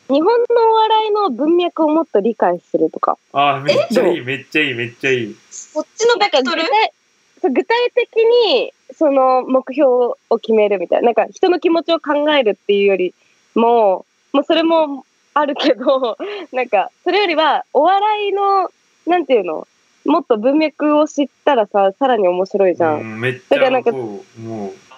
[0.09, 3.17] う日本のお笑いの文脈をもっと理解するとか。
[3.33, 5.37] あーめっちゃいい、めっちゃいい、めっちゃいい。
[5.51, 6.63] そっちのベクトル？
[6.63, 6.93] 具体
[7.41, 11.07] そう具体的にその目標を決めるみたいな。
[11.07, 13.15] なんか人の気持ちを考えるっていうより
[13.55, 15.05] も、もうそれも
[15.35, 16.19] あるけど、
[16.53, 18.71] なんかそれよりはお笑いの、
[19.07, 19.67] なんていうの？
[20.05, 23.01] もっと文脈を知ったらさ、さらに面白いじゃん。
[23.01, 23.93] うん、めっちゃだからなんか。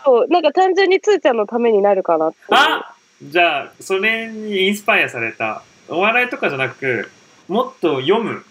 [0.05, 2.33] そう、なんか単純につーちゃんのためになるかな。
[2.51, 5.63] あじゃあ、それにインスパイアされた。
[5.89, 7.11] お笑いとかじゃなく、
[7.49, 8.45] もっと読む。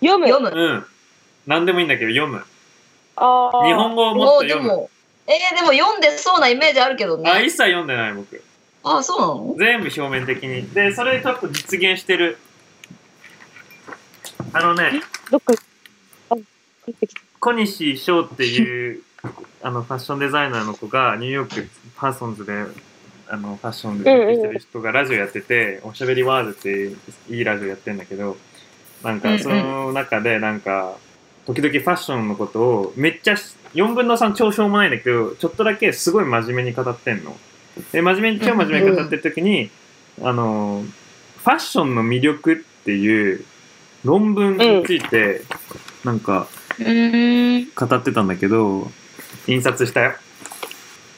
[0.00, 0.28] 読む？
[0.28, 0.50] 読む。
[0.50, 0.86] うん。
[1.46, 2.44] 何でもいいんだけど、読む。
[3.16, 4.66] あー日本語をもっもと読む。
[4.66, 4.90] うでも、
[5.26, 7.44] えー、でも読んでそうなイメージあるけどあ、ね。
[7.44, 8.42] 一切読んでない、僕。
[8.82, 9.54] あ、そうなの？
[9.58, 10.68] 全部表面的に。
[10.70, 12.38] で、それちょっと実現してる。
[14.52, 15.54] あのね、どっか、
[16.30, 16.36] あ、
[16.86, 17.20] 出てきた。
[17.40, 19.02] 小西翔っていう
[19.62, 22.64] あのファッションデザイナーの子がニューヨークパーソンズで
[23.34, 26.96] あのファッションでやってる人がラジオやってて、おしゃべりワールっていう
[27.28, 28.36] いいラジオやってんだけど
[29.02, 30.96] なんうんうんかその中でなんか
[31.46, 33.34] 時々ファッションのことをめっちゃ
[33.74, 37.36] 4分の3超しょうもないんだけどちょっとだけすごい真面目に語ってんの。
[37.90, 39.68] で真面目に超真面目に語ってる時に、
[40.22, 40.84] あの
[41.38, 43.44] ファッションの魅力っていう
[44.04, 45.42] 論文について、
[46.04, 46.46] なんか。
[46.76, 48.90] 語ってたんだけど
[49.46, 50.14] 印刷したよ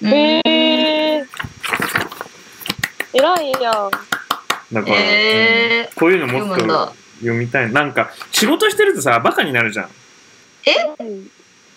[0.02, 0.55] えー。
[3.16, 3.90] 偉いやん。
[4.72, 9.88] だから、えうんこういうのもっと読むんだ読みたいなんか仕事してるとさバカになるじゃん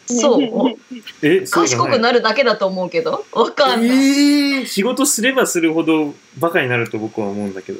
[0.07, 0.41] そう？
[1.21, 3.25] えそうじゃない賢くなるだけだと思うけど？
[3.31, 3.97] わかんない。
[3.97, 7.79] えー仕事すればするほどバカになると僕は思うんだけど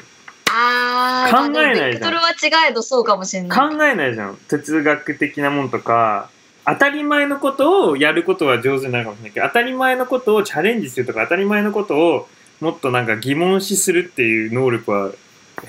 [0.50, 2.36] あー、考えないじゃんベクトルは違
[2.70, 3.70] えどそうかもしれない。
[3.70, 6.30] 考えないじゃん哲学的なもんとか
[6.66, 12.30] 当たり前のことをやることは上手になるかもしれないけど当たり前のことをチャレンジするとか当たり前のことを
[12.62, 15.12] もっとなんか疑問視するっていう能力は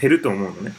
[0.00, 0.72] 減ると思うのね。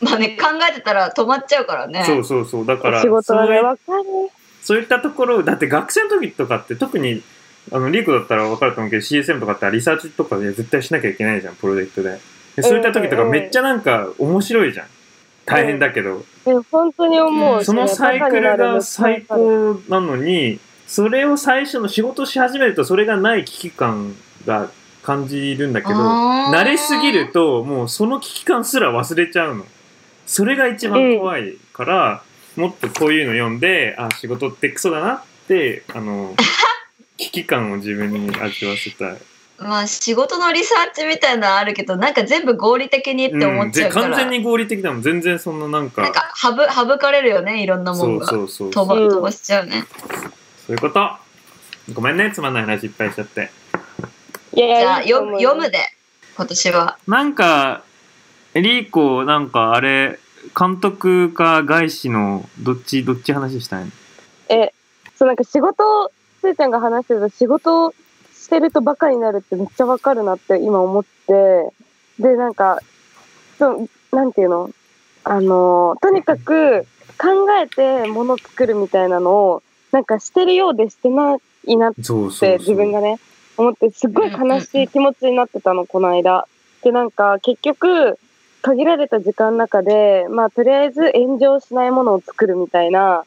[0.00, 2.04] まあね、考えてたら止まっちゃうからね。
[2.04, 2.66] そうそうそう。
[2.66, 4.04] だから仕事はね、そういうわかる。
[4.62, 7.22] そういったところだって学生の時とかって特に
[7.70, 12.18] あのリーコだったら分かると思うけど CSM とかってリサーチとかで絶対しなきゃいけないじゃんプロジェクトで。
[12.56, 14.86] でそういった時とかうんうんめっちゃなんか面白いじゃん。
[15.46, 17.62] 大変だけど、え、本当に思う。
[17.62, 24.14] そのサイクルが最高なのにそれを最初の仕事し始めるとそれがない危機感
[24.46, 24.70] が
[25.04, 29.66] 感じるんだけど慣れすぎるともうその危機感すら忘れちゃうの。
[30.26, 32.22] それが一番怖いから、
[32.56, 36.34] もっとこういうの読んであ仕事ってクソだなってあの
[37.18, 39.16] 危機感を自分に味わせたい、
[39.58, 44.08] まあ仕事のリサーチみたいなのあるけど、なんか全部合理的にって思っちゃうから。
[44.08, 45.02] 完全に合理的だもん。
[45.02, 46.02] 全然そんななんか。
[46.02, 48.26] なんか省省かれるよね、いろんなもそうんが。
[48.26, 49.04] そうそう飛ばそう。
[49.04, 49.84] うん飛ばしちゃうね。
[50.70, 51.10] いうこと。
[51.92, 52.32] ごめんね。
[52.34, 53.50] つまんない話いっぱいしちゃって
[54.56, 55.78] いやいやじゃあい読む読むで、
[56.36, 56.98] 今年は。
[57.08, 57.82] なんか
[58.54, 60.20] リーコなんかあれ
[60.56, 63.90] 監督か外資のどっちどっち話したいの？
[64.50, 64.72] え、
[65.16, 67.94] そうなんか仕事、すーちゃんが話してると仕事
[68.32, 71.72] してるとバカになるってめっちゃわかるなって今思って、
[72.20, 72.78] で、なんか、
[73.58, 74.70] そう、なんていうの？
[75.24, 76.82] あの、とにかく
[77.18, 82.74] 考えてもの作るみたいなのを、なんかしてるようでしてないなっそうそてうそう。
[82.74, 83.18] 自分がね、
[83.56, 86.46] 思ってすっごい悲しい気持ちになってたの、この間。
[86.82, 88.18] で、なんか結局、
[88.62, 93.24] 限られた時間の中で、まあとりあえず炎上しないものを作るみたいな、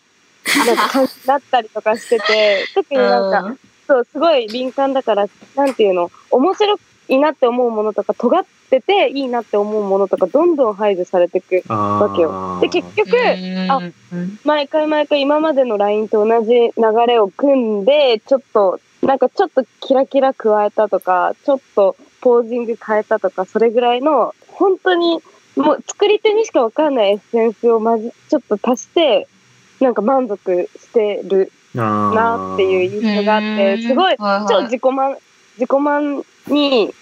[0.65, 6.75] なんか感じだったりとかしてて、特になんか、うんそう、すごい敏感だから、なんていうの、面白
[7.07, 12.59] いなって思うものとか、尖ってていいなって思うものとか、どんどん排除されていくわけよ。
[12.59, 13.17] で、結局、
[13.69, 16.71] あうん毎回毎回今までの LINE と同じ流
[17.07, 25.21] れを組んで、ちょっと、なんかちょっとキラキラ加えたとか、ちょっとポージング変えたとか、それぐらいの、本当に、
[25.55, 29.29] もう作り手にしかわかんないエッセンスをまじ、ちょっと足して、
[29.79, 35.17] なんか満足してるなっていう印象があって、すごい、超自己満、
[35.57, 36.93] 自己満に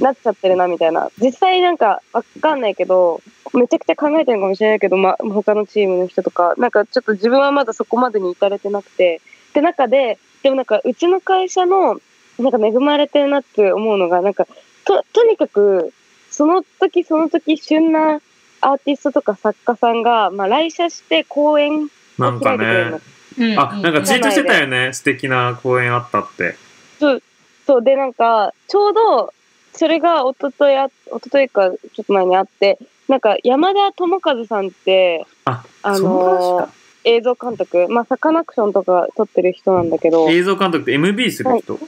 [0.00, 1.10] なっちゃってるなみたいな。
[1.18, 3.22] 実際なんかわかんないけど、
[3.54, 11.98] めちゃくちゃ考えてるかもしれないけど、まあ、他のチームの人とか、なんかちょっと自分はまだそこまでに至れてなくて、って中で、でもなんかうちの会社の、
[12.38, 14.46] なんか恵まれてるなって思うのが、なんか、
[14.84, 15.92] と、とにかく、
[16.30, 18.20] その時その時旬な
[18.60, 23.00] アーティストとか作家さんが、まあ来社して公演なんか開いてくれるの
[23.38, 23.56] ね。
[23.56, 24.92] あ、なんかツイートしてたよね。
[24.92, 26.56] 素敵な公演あったって。
[27.00, 27.22] そう、
[27.66, 29.32] そう、で、なんか、ちょうど、
[29.72, 32.78] それが一昨日あ、一昨日か、ちょっと前にあって、
[33.08, 41.78] なんか、山田智和さんって、あ、あその話のか映像監督、まあ、サカナクションとか撮ってる人なんだけど、映像監督って MB する人、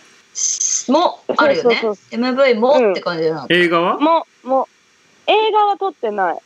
[0.93, 3.99] もあるよねそうそう MV もって感じなの、映画は？
[3.99, 4.69] も、も、
[5.27, 6.39] 映画は撮ってない。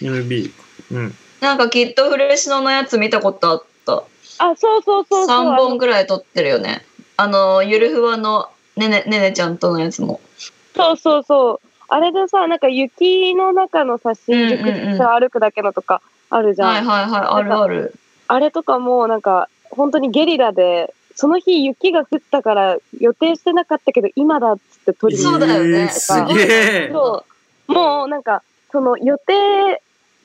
[0.00, 0.52] MB。
[0.92, 1.14] うん。
[1.40, 4.04] なんかきっとフレシノのやつ見たことあった。
[4.38, 5.46] あ、そうそうそうそう。
[5.46, 6.84] 3本ぐらい撮ってるよね。
[7.16, 10.20] あの、ゆるふわのねねねねちゃんとのやつも。
[10.74, 11.60] そうそうそう。
[11.88, 16.00] あれでさ、なんか雪の中のさ、新宿さ、歩くだけのとか
[16.30, 16.68] あるじゃん。
[16.68, 17.94] はいはいはい、あるある。
[18.28, 26.42] あれとかも、なんか、本当にゲリラで、その日雪が降ったから予定してなかったけど、今だっつって撮りに行ったそうだよねえーすげ
[26.86, 26.90] え。
[26.92, 27.24] そ
[27.68, 27.72] う。
[27.72, 29.82] もうなんか、その予定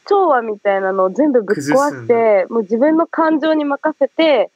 [0.08, 4.50] 調和みたいなのを全部ぶっ壊崩して、もう自分の感情に任せて、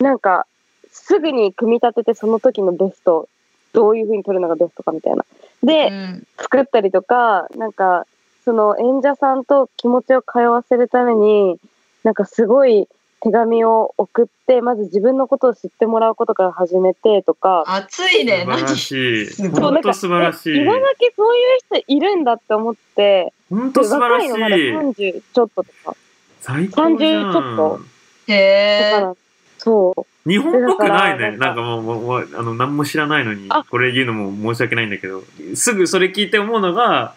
[0.00, 0.46] なんか、
[0.90, 3.28] すぐに組み立ててその時のベスト、
[3.72, 5.24] どういう風に撮るのがベストかみたいな。
[5.62, 8.06] で、うん作ったりとか、なんか、
[8.44, 11.58] その演者さんと気持ちを通わせるために、
[12.04, 12.86] なんかすごい
[13.24, 19.26] 手紙を送って、まず自分のことを知ってもらうことから始めてとか、熱いね、何素晴らしい。
[19.26, 20.58] すごい本当素晴らしい。
[20.58, 24.60] え今だけそういう人いるんだって思って、本当素晴らし若いのまだい。
[24.60, 25.96] 30ちょっととか。
[26.42, 27.86] 最高じゃ30ちょっとん。
[28.28, 29.12] へえ。
[29.56, 30.30] そう。
[30.30, 31.38] 日本っぽくないね。
[31.38, 35.22] なんかもう、もうあの、何も知らないのにあ、これ言うのも申し訳ないんだけど、
[35.54, 37.14] すぐそれ聞いて思うのが、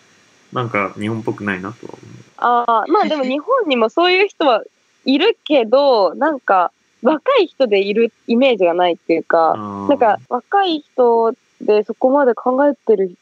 [0.53, 2.27] なんか日本っぽくないなとは思う。
[2.37, 4.63] ああ、まあでも日本にもそういう人は
[5.07, 13.15] いるけど、なんか若い人でいるイメージがないっていうか、ななんか若い人でそこまで考えてる、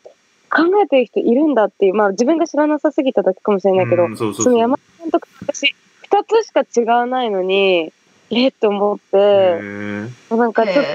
[0.49, 7.93] 考えてる人いるんだっていう、まあ自分が知らなさすぎただけかもしれないけど、うんそうそうそうその山田監督と私、二つしか違わないのに、
[8.31, 9.61] えっと思って、
[10.31, 10.85] なんかちょっ。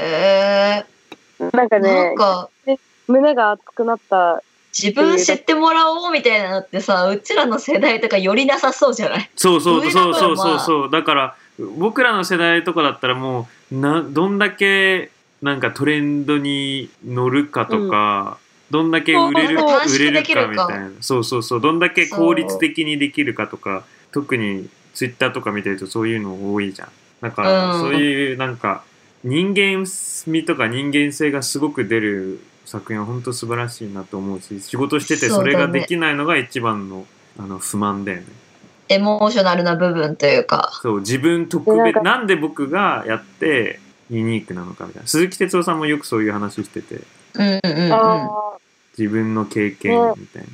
[1.38, 2.50] と、なんかなねん、か、
[3.07, 4.42] 胸が熱くなった。
[4.76, 9.30] 自分知ってもらおうみたいなのってさ、うちらの世代とかよりなさそうじゃない？
[9.37, 10.90] そうそう上そうそうそうそう。
[10.90, 11.37] だから、
[11.78, 15.11] 僕らの世代とかだったらもう、な、どんだけ、
[15.42, 18.38] なんかトレンドに乗るかとか、
[18.70, 20.90] どんだけ売れる売れるかかみたいな。
[21.00, 21.61] そうそうそう。
[21.61, 26.88] どんだけ効率的にできるかとか、特にツイッターとか見てるとそういうの多いじゃん。
[27.20, 28.85] だから、うんそういうなんか、
[29.24, 37.04] 人間味とか人間性がすごく出る作品は本当素晴らしいなと思うし、仕事しててそれができないのが一番の
[37.37, 38.26] あの不満だよね。
[38.88, 40.70] エモーショナルな部分というか。
[40.80, 45.09] そう、自分特別、でなんかなんで僕がやってユニークなのかみたいな。
[45.09, 47.00] 鈴木哲夫さんもよくそういう話してて、
[47.35, 48.30] うんうんうん。
[48.96, 50.48] 自分の経験みたいな。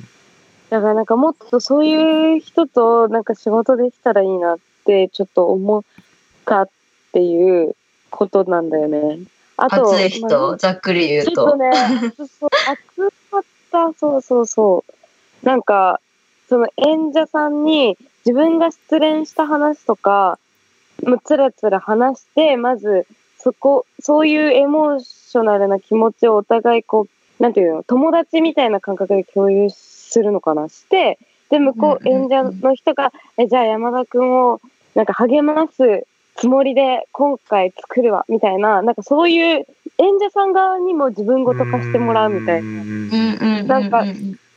[0.69, 5.83] だからなんかもっとそういう人となんか仕事できたらいいなってちょっと思っ
[6.45, 6.69] たっ
[7.11, 7.75] ていう
[8.09, 9.19] ことなんだよね。
[9.57, 11.31] あと、熱いま人、あざっくり言うと。
[11.33, 11.71] ちょっとね、
[12.15, 15.45] そうそう熱かった、そうそうそう。
[15.45, 15.99] なんか、
[16.47, 20.39] その演者さんに自分が失恋した話とか、
[21.03, 23.05] もうつらつら話して、まず
[23.37, 27.07] そこ、そういうエモーショナルな気持ちをお互いこ
[27.39, 31.17] う、なんていうの、友達みたいな感覚で共有するのかなして、
[31.49, 34.59] で、向こう演者の人が、え、じゃあ山田くんを
[34.95, 36.05] なんか励ます
[36.37, 39.65] つもりで今回作るわ、みたいな、なんかそういう
[39.97, 42.69] 演者さん側にも自分ごと化してもらうみたいな。
[42.83, 43.67] ん。
[43.67, 44.05] なんか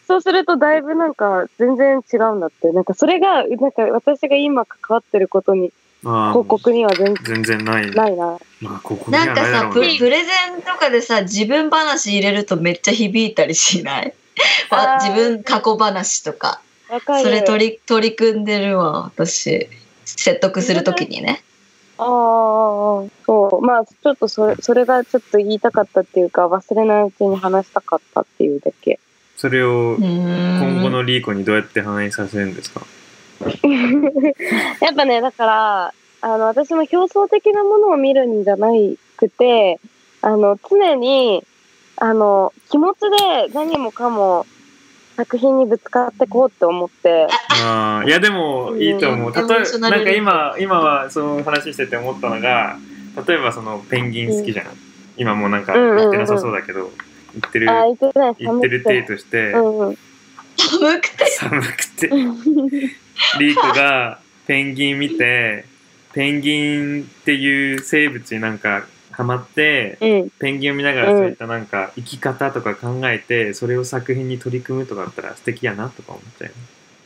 [0.07, 2.71] そうするとだいぶなんか全然違うんだって。
[2.73, 5.73] なんかそれが、なんか私が今関わってることに、
[6.05, 7.85] あ広告には全全然ない。
[7.85, 8.39] 然ないな。
[8.61, 14.15] まあ、ここなんかさププレゼンとかでさ自分話入れるとめっちゃ響いたりしない？
[15.01, 17.25] 自分過去話とかわかる。
[17.25, 19.69] それ取り取り組んでるわ私
[20.05, 21.43] 説得するときにね
[22.03, 23.61] ああ、そう。
[23.65, 28.99] まあ、ちょっとそれ、それがちょっと言いたかったっていうか、忘れないうちに話したかったっていうだけ。
[29.37, 32.83] それを今今後のリーコにどうやって反映させるんですか？
[34.81, 38.69] やっぱね、だから、あの、私も表層的なものを見るんじゃな
[39.17, 39.81] くて、
[40.23, 41.43] あの、常に、
[41.97, 44.47] あの、気持ちで何もかも
[45.21, 47.27] 作品にぶつかってこうって思って、
[47.63, 49.33] ああ、いやでもいいと思う。
[49.37, 49.49] うん。
[49.49, 52.79] 例えなんか今、今はその話してて思ったのが、
[53.29, 54.67] 例えばそのペンギン好きじゃん。
[55.19, 56.91] 今もうなんか言ってなさそうだけど、
[57.35, 59.99] 言ってる、言って言ってる体として、うんうん。
[60.57, 61.27] 寒くて。
[61.27, 62.09] 寒くて、
[63.39, 65.67] リーコがペンギン見て、
[66.15, 68.85] ペンギンっていう生物になんか
[69.21, 70.31] ハマって、うん。
[70.31, 76.51] ペンギンを見ながらそういったなんか生き方とか考えて、それを作品に取り組むとかだったら素敵やなとか思っちゃう。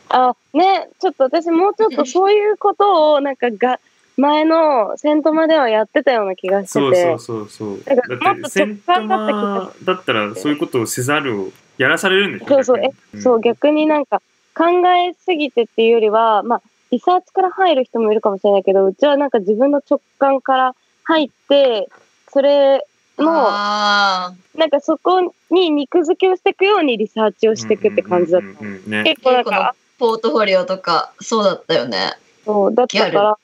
[0.09, 3.79] あ、ね、ちょっと私もうちょっとそういうことを、なんかが、
[4.17, 6.79] 前のセントマではやってたような気がしてて。
[6.79, 7.95] そうそうそうそう。
[7.95, 14.21] だって、セントマだったらそういうことをせざるをやらされるんでしょそうそう逆にそう、逆になんか
[14.55, 16.61] 考えすぎてっていうよりは、まあ、
[16.91, 21.89] リサーチから入る人もいるかもしれないけど、うちはなんか自分の直感から入って、
[22.35, 22.85] それ
[23.17, 28.47] の、あなんかそこに肉付けをしていくようにリサーチをしていくって感じだった。
[28.47, 29.03] うんうんうんうんね。
[29.05, 32.11] 結構なんか、ポートフォリオとか、そうだったよね。
[32.43, 33.37] そう、だったから、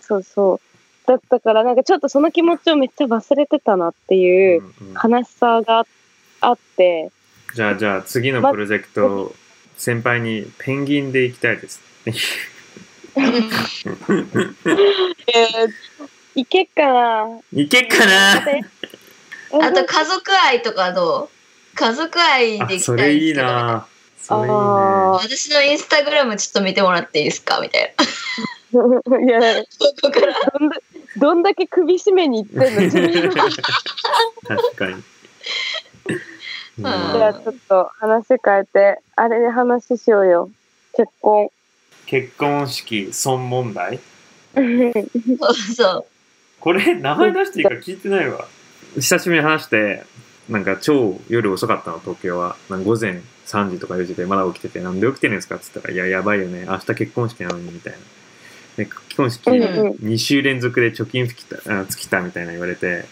[0.00, 0.60] そうそう。
[1.06, 5.86] だったから、なんかちょっとその気持ちをめっちゃ忘れてたなっていううんうん悲しさが
[6.40, 7.12] あって、
[7.54, 9.32] じゃあ、じゃあ次のプロジェクト、
[9.76, 11.80] 先輩にペンギンで行きたいです。
[13.16, 15.72] えー、
[16.34, 17.40] いけっかな。
[17.52, 18.34] 行けっかな
[19.52, 21.76] あと家族愛とかどう？
[21.76, 23.46] 家族愛できそれいいたいんですけど。
[23.46, 23.86] な
[24.18, 24.54] それいいね。
[24.54, 27.60] あ私のインスタグラムちょっと見てもらっていいですか？
[27.60, 27.94] みたい
[28.72, 28.80] な。
[28.80, 29.66] ー いや、こ
[30.02, 30.34] こから。
[30.58, 30.76] どんだ
[31.16, 32.90] どんだけ首絞めに行ってん
[33.30, 33.32] の？
[34.46, 34.94] 確かに。
[36.80, 40.50] んじゃあちょっと話変えて、あれで話しようよ。
[40.96, 41.50] 結婚。
[42.06, 43.98] 結婚式損問題？
[44.54, 46.06] そうそう。
[46.60, 48.46] これ名前出していいか聞いてないわ。
[48.94, 50.04] 久しぶりに話して
[50.48, 52.56] なんか超夜遅かったの東京は。
[52.68, 56.66] なんか午前3時とか4時でまだ起きててなんで起きてるんですかっつったらいややばいよね。
[56.68, 57.98] 明日結婚式なのにみたいな。
[58.76, 59.92] で結婚式うんうん。
[59.96, 63.04] 2週連続で貯金尽きたあ尽きたみたいな言われて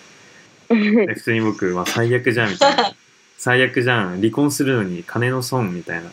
[0.69, 2.93] で普通に僕、まあ、最悪じゃんみたいな。
[3.39, 4.21] 最悪じゃん。
[4.21, 6.11] 離婚するのに金の損みたいな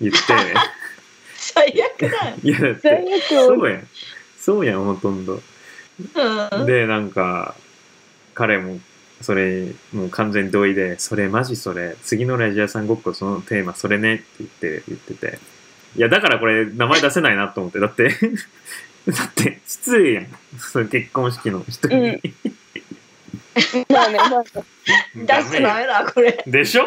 [0.00, 0.18] 言って。
[1.36, 2.30] 最悪だ。
[2.30, 2.36] よ。
[2.42, 3.22] いやだって最悪。
[3.28, 3.88] そうやん。
[4.40, 5.34] そうやんほとんど。
[5.34, 5.42] うん。
[6.66, 7.54] でなんか
[8.34, 8.78] 彼も
[9.20, 15.38] それもう完全に同意で「それマジそれ次のラジアさんごっこそのテーマそれね」って言って言ってて。
[15.94, 18.08] いやだからこれ名前出せないなと思ってだって
[19.08, 20.26] だって失礼やん。
[20.58, 22.20] それ結婚式の人に、うん
[23.88, 24.44] まあね、まあ、
[25.14, 26.42] 出しちゃダメだ、これ。
[26.46, 26.84] でしょ？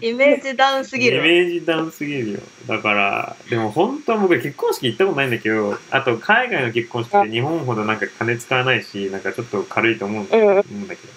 [0.00, 1.22] イメージダウンすぎイる。
[1.22, 2.40] メージダウンすぎるよ。
[2.66, 10.44] だからでも本当は僕結婚式行ったことないんだけどあと海外の結婚式って日本ほどなんか金使わないしなんかちょっと軽いと思うんだ,、うん。
[10.44, 11.12] 思うんだけど。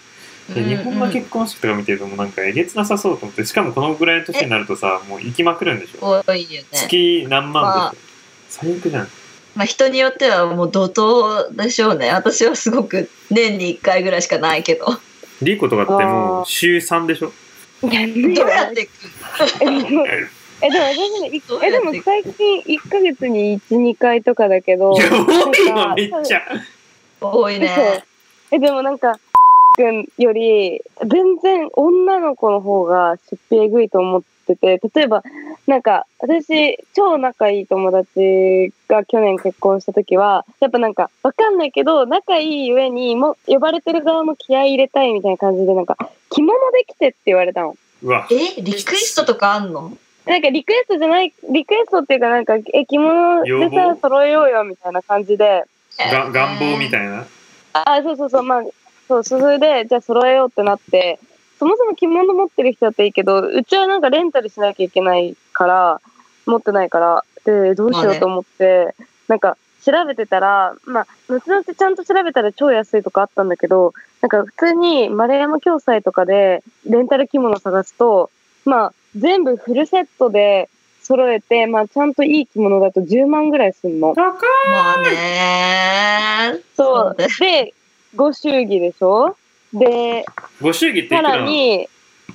[0.62, 6.22] で日本の結婚式とか見てるともうなんかえげつなさそうと思ってしかもこのぐらいの年になるとさもう行きまくるんでしょ？
[6.28, 6.68] 多いよね。
[6.72, 8.04] 月何万まあでしょ？
[8.50, 9.08] 最悪じゃん
[9.56, 12.10] まあ人によってはもう怒涛でしょうね。
[12.10, 14.86] 私はすごく年に1回ぐらいしかないけど。
[15.42, 17.32] リーコとかってもう週3でしょ？
[17.84, 18.92] いやねどうやっていく？
[19.62, 20.06] えでも
[20.62, 25.02] えでも私ねえでも最近1ヶ月に12回とかだけど多
[25.98, 26.42] いめっちゃ。
[27.20, 28.04] 多いね。
[28.52, 29.20] えでもなんか
[29.76, 35.24] くんより全然女の子の方が出費えぐいと思ってて例えば
[35.68, 45.98] なんか私超仲いい友達が去年結婚した時はやっぱなんかわかんないけど仲いいゆえにも呼ばれてる側も気合い入れたいみたいな感じでなんか
[46.30, 47.76] 着物で来てって言われたの。
[48.02, 49.98] うわえリクエストとかあんの？
[50.26, 55.66] なんかリクエストじゃない、リクエストっていうかなんか、え、着物要でさ望、揃えようよみたいな感じで、
[56.00, 56.90] が願望みい。
[56.90, 57.26] たいな
[57.74, 58.64] あ、そうそうそう、まあ、
[59.10, 61.20] そう、それで、じゃあ揃えようってなって、
[61.64, 66.02] そもそも着物持ってる人だったらいいけど、うちはなんかレンタルしなきゃいけないから、
[66.46, 68.94] 持ってないから、で、どうしようと思って、
[69.30, 78.30] なんか、調べてたら、まあ、後々ちゃんと調べたら超安いとかあったんだけど、なんか普通に丸山共済とかでレンタル着物探すと、
[78.66, 80.70] まあ、全部フルセットで
[81.02, 84.14] 揃えて、まあ、ちゃんといい着物だと10万ぐらいすんの。
[84.16, 84.22] 高
[84.70, 85.02] まあ
[86.58, 87.16] ねそう。
[87.18, 87.74] だで、
[88.16, 89.38] ご祝儀でしょ？
[89.74, 90.26] で、
[90.62, 91.88] ご祝儀っていくさらに、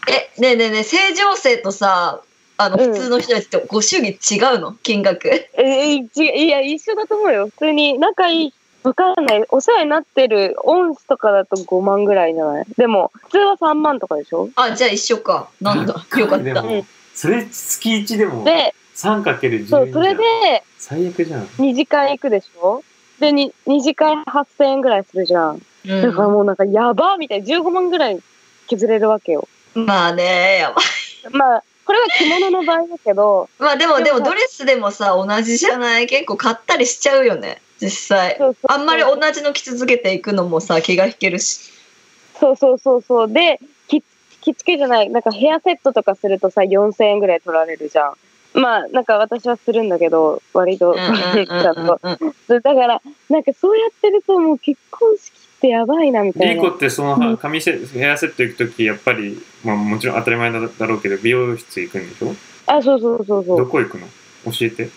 [0.09, 2.21] え、ねえねえねえ、正常生とさ、
[2.57, 4.73] あの、うん普通の人たちってご祝儀違うの？
[4.83, 5.29] 金額。
[5.29, 7.47] えー、ちいや、一緒だと思うよ。
[7.47, 9.45] 普通に仲いい、わかんない。
[9.51, 12.65] お世話になってる恩師とかだと5万ぐらいじゃない？
[12.77, 14.49] でも、普通は3万とかでしょ？
[14.57, 15.51] あ、じゃあ一緒か。
[15.61, 15.95] なんだ。
[16.17, 16.45] よかった。
[16.45, 16.85] でも
[17.15, 20.23] それ月1でもで、3×10 そう、それで
[20.79, 22.83] 最悪じゃん2時間行くでしょ？
[23.21, 25.63] で、に2時間8000円ぐらいするじゃん。
[25.87, 27.47] うんだからもうなんか、やばみたいな。
[27.47, 28.19] 15万ぐらい
[28.69, 29.49] 削れるわけよ。
[29.75, 30.85] まあね、やばい。
[31.37, 36.07] まあ、これは着物の場合だけど、まあでも、でもドレスでもさ、同じじゃない？
[36.07, 37.63] 結構買ったりしちゃうよね。
[37.81, 38.37] 実際。
[38.39, 41.71] そうそうあんまり同じの着続けていくのもさ、気が引けるし。
[42.39, 43.33] そうそうそうそう。
[43.33, 43.59] で、
[43.89, 44.03] 着
[44.43, 48.15] 着付けじゃない、なんかヘアセットとかするとさ、4000円ぐらい取られるじゃん。
[48.61, 52.01] まあ、なんか私はするんだけど、割と、ちゃん と。
[52.49, 53.01] だから、
[53.31, 56.53] なんかそうやってるともう結婚式ってやばいなみたいな。
[56.55, 62.35] リーコってその髪セヘアセット行くときやっぱり、まあ、もちろん当たり前だろうけど美容室行くんでしょ？
[62.67, 63.59] あ、そうそうそうそう。
[63.59, 64.07] どこ行くの？
[64.47, 64.89] 教えて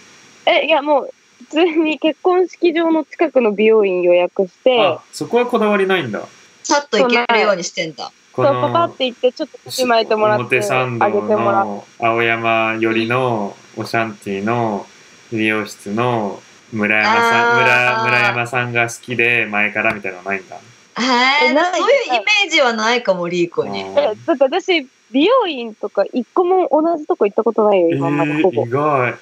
[0.45, 1.09] え、いやもう、
[1.39, 6.27] 普通に結婚式場の近くの美容院予約して、あそこはこだわりないんだ
[6.63, 8.11] さっといけるようにしてんだ。
[8.31, 11.69] こそう、パパって行って、ちょっと腰巻いてもらって、表参道あげてもらって。
[11.69, 14.85] の青山寄りのオシャンティの
[15.31, 16.41] 美容室の
[16.71, 23.79] 村山さん村村山さんが好きで前からみたいなのないんだへえ、ないそういうイメージはないかも、リーコに。
[23.79, 23.93] え
[24.25, 28.69] だって私、美容院とか一個も同じとこ行ったことないよ、え今までほぼー、意。
[28.69, 29.15] 外。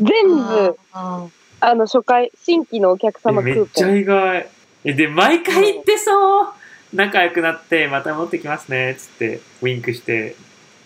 [0.00, 1.26] 全部、あ
[1.60, 3.98] あの、初回、新規のお客え様クめっちゃーポン。
[3.98, 4.48] 意外。
[4.84, 6.48] え、で、毎回行ってそう。
[6.92, 10.34] 仲良くなって、また持ってきますね、つって、ウィンクして、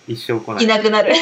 [0.06, 0.60] 一生来ない。
[0.60, 1.14] ーいなくなる。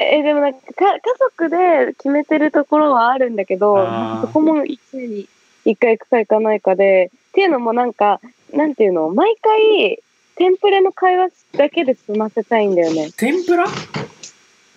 [0.00, 3.86] え、でもなんかか、家族で決めてるところはあるんだけど、
[4.22, 5.28] そこも一年に
[5.64, 8.20] 一回行くか行かないかで、っていうのもなんか、
[8.52, 10.02] なんていうの、毎回、
[10.36, 13.10] テンプレの会話だけで済ませたいんだよね。
[13.16, 13.66] 天ぷら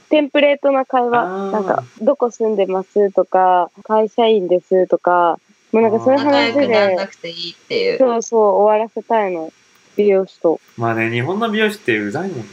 [0.10, 1.52] テンプレートな会話。
[1.52, 5.40] なんか、どこ住んでますとか、会社員ですとか、
[5.72, 7.98] もうなんかそういう仲良話くならなで、くていいっていう。
[7.98, 9.52] そうそう終わらせたいの。
[9.96, 10.60] 美容師と。
[10.78, 12.46] まあね、日本の美容師ってうざいもんね。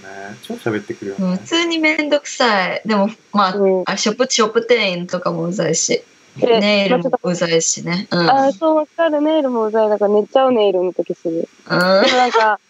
[0.43, 1.45] 超喋ってくるよねうん普。
[1.45, 2.83] 通にめんどくさい。
[2.85, 3.83] でも、まあ、うん。
[3.87, 6.03] あショップ、ショップ店員とかもうざいし、
[6.37, 8.07] でネイルまあちょっともうざいしね。
[8.11, 8.21] うん。
[8.21, 8.31] うん。
[8.31, 9.21] あー、そうわかる。
[9.21, 9.89] ネイルもうざい。
[9.89, 11.49] だから寝ちゃうネイルの時する。
[11.69, 12.61] でもなんか、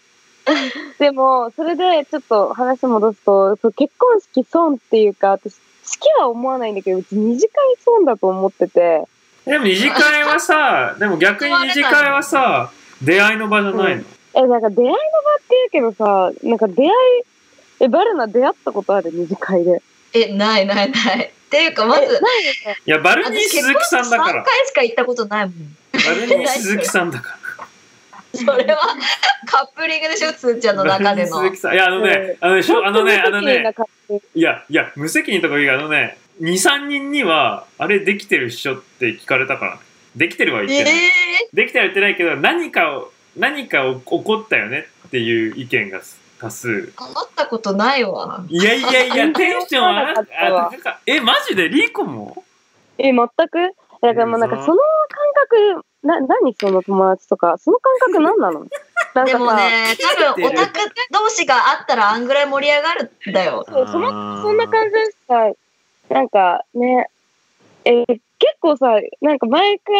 [0.99, 5.59] でも、それでちょっと話戻すと、そう結婚式損っていうか、私、好
[5.99, 7.53] きは思わないんだけど、うち二次会
[7.83, 9.05] 損だと思ってて、
[9.45, 14.03] でも二次会はさ、でも逆に二次会はさ、出会いの場じゃないの？
[14.35, 14.99] え、なんか出会いの場っ
[15.39, 16.91] て言うけどさ、なんか出会い、
[17.81, 19.11] え、バルナ出会ったことある？
[19.11, 19.81] 二次会で。
[20.13, 21.25] え、ないないない。
[21.25, 22.21] っていうか、まえ、ず、ない。
[22.85, 24.43] いや、バルニー私鈴木さんだか3ら。
[24.43, 25.53] 回しか行ったことないもん。
[25.93, 27.37] バルニー鈴木さんだか
[28.33, 28.77] それは
[29.45, 30.97] カップリングでしょ、つーちゃんのら。
[30.99, 31.37] 中での。
[31.39, 31.73] 鈴木さん。
[31.73, 33.73] いや、あのね、あのね、あのね、あのね、
[34.33, 39.79] いや、いや、無責任とか言うけどあのね、2、3人には、あれできてるっしょって聞かれたから。
[40.15, 41.03] できてるは言えってない。
[41.03, 41.09] え
[41.53, 46.01] できてるは言ってないけど、何かを、何かを起こったよねっていう意見が
[46.39, 46.69] 多数。
[46.69, 48.43] ー、会ったことないわ。
[48.49, 50.13] いやいやいや、 テンションは？
[50.13, 50.21] なか
[50.91, 51.69] っえ、マジで？
[51.69, 52.43] リーコも？
[52.97, 53.27] え、全く？
[54.01, 54.77] だからもうなんかその感
[55.47, 58.65] 覚、な、何その友達とか、その感覚何なの？
[59.13, 60.79] なんでかさ、もね、多分オタク
[61.11, 63.65] 同士が会ったらあんぐらい盛り上がるんだよ。
[63.69, 65.51] そうそのそんな感じでさ、
[66.09, 67.09] なんかね、
[67.85, 68.03] え
[68.41, 69.99] 結構さ、なんか前から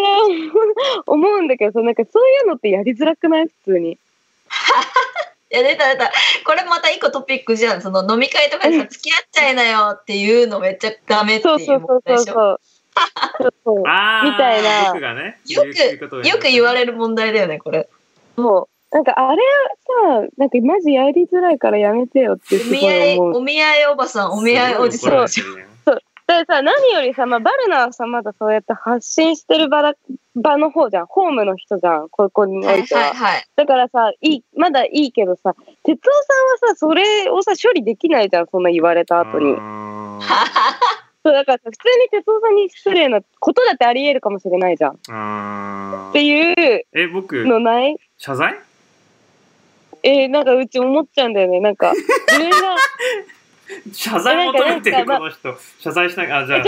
[1.06, 3.46] 思うんだけどさ、なんかそういうのってやりづらくない？
[3.46, 3.92] 普通に。
[5.52, 6.12] いや、出た出た。
[6.46, 7.82] これまた一個トピックじゃん。
[7.82, 12.34] その飲み会とかでさ、付き合っちゃいなよっていうのめっちゃダメってそういそううそうそう問題でしょ？
[12.34, 12.60] そう。
[13.42, 17.88] そうそうあーみたいな僕がね、よく、よく言われる問題だよね、これ。
[18.36, 18.96] そう。
[18.96, 19.42] なんかあれ
[20.22, 23.38] さ、なんかマジやりづらいからやめてよっておすご見合い、い思う。
[23.38, 25.28] お見合いおばさん、お見合いおじさん
[26.40, 29.94] でさ、何よりさ、まあ、バルナはさ、まだそうやって発信してる場だ
[30.36, 31.06] 場の方じゃん。
[31.08, 32.10] ホームの人じゃん。
[32.10, 33.02] ここにおはいいては。
[33.02, 33.46] はいはい。
[33.56, 35.54] だからさ、いい、まだいいけどさ、
[35.84, 36.12] 哲夫
[36.60, 38.48] さんはさ、それをさ、処理できないじゃん。
[38.48, 39.56] そんな言われた後に。
[41.24, 44.94] そう、だからさ、普通に哲夫さんに失礼なことだってあり得るかもしれないじゃん。
[44.94, 47.96] っていうえ、僕、のない？
[48.18, 48.56] 謝罪？
[50.04, 51.60] えーなんかうち思っちゃうんだよね。
[51.60, 52.76] なんか、自分が、
[53.94, 55.58] 謝罪求めてるこの人。
[55.80, 56.32] 謝罪しない。
[56.32, 56.64] あ、じゃあ、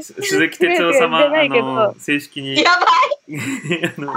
[0.00, 2.86] 鈴木哲夫様、あの、正式に、やば
[3.98, 4.12] あの、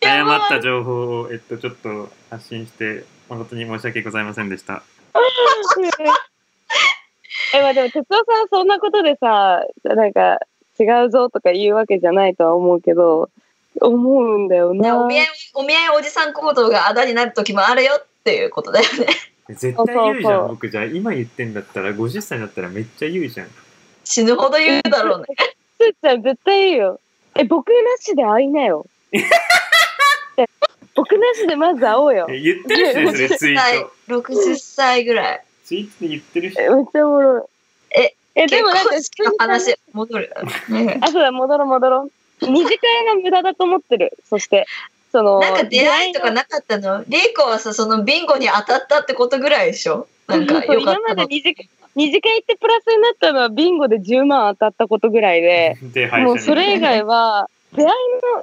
[0.00, 4.82] 誤った情報を、えっと、ちょっと発信して、誠に申し訳ございませんでした。
[7.54, 10.38] え、まあでも、哲夫さんはそんなことでさ、なんか、
[10.78, 13.28] 違うぞとか言うわけじゃないとは思うけど、
[13.80, 14.78] 思うんだよい。
[14.78, 14.98] ねな。
[14.98, 19.06] お見合い、お見合いおじさん行動があだになる時もあるよっていうことだよね。
[19.54, 20.68] 絶対言うじゃん、そうそう僕。
[20.70, 23.48] じゃあ、今言ってんだったら、50歳になったらめっちゃ言うじゃん。
[24.04, 25.26] 死ぬほど言うだろうね。
[25.78, 27.00] すーちゃん絶対言うよ。
[27.36, 28.86] え、僕なしで会いなよ。
[29.12, 29.18] え
[30.94, 32.26] 僕なしでまず会おうよ。
[32.28, 34.20] え言ってるしね、それ、ツイート。
[34.20, 35.44] 60歳ぐらい。
[35.64, 36.56] ツイートで言ってるし。
[36.58, 37.42] えめっちゃおもろい。
[38.00, 40.32] え、え、でもなんか、結婚式の話、戻る。
[40.68, 42.10] ねあ、そうだ、戻ろう戻ろう。
[42.46, 44.16] 二次会が無駄だと思ってる。
[44.28, 44.66] そして、
[45.12, 47.04] その、なんか出会いとかなかったの？
[47.08, 50.06] リーコはさ、そのビンゴに当たったってことぐらいでしょ？
[50.28, 51.24] なんかそう今までよかったの。
[51.24, 55.76] 二次会、二次会行ってプラスになったのはビンゴで10万当たったことぐらいで、
[56.22, 57.88] もう信それ以外は、出会い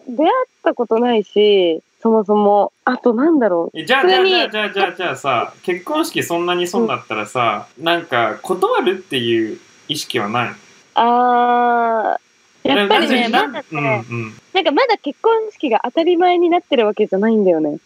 [0.08, 0.32] の、出会っ
[0.64, 2.72] たことないし、そもそも。
[2.86, 3.80] あとなんだろう？
[3.80, 10.50] えじゃあ、じゃあ、じゃあ、じゃあ、じゃあ、じゃあさ、結婚式そんなに損だったらさ、なんか、断るっていう意識はない
[10.96, 12.27] あー、
[12.68, 13.82] やっぱりね、まだね、うんう
[14.28, 14.34] ん。
[14.54, 17.78] なんかまだ結婚式が当たり前になってるわけじゃないんだよね。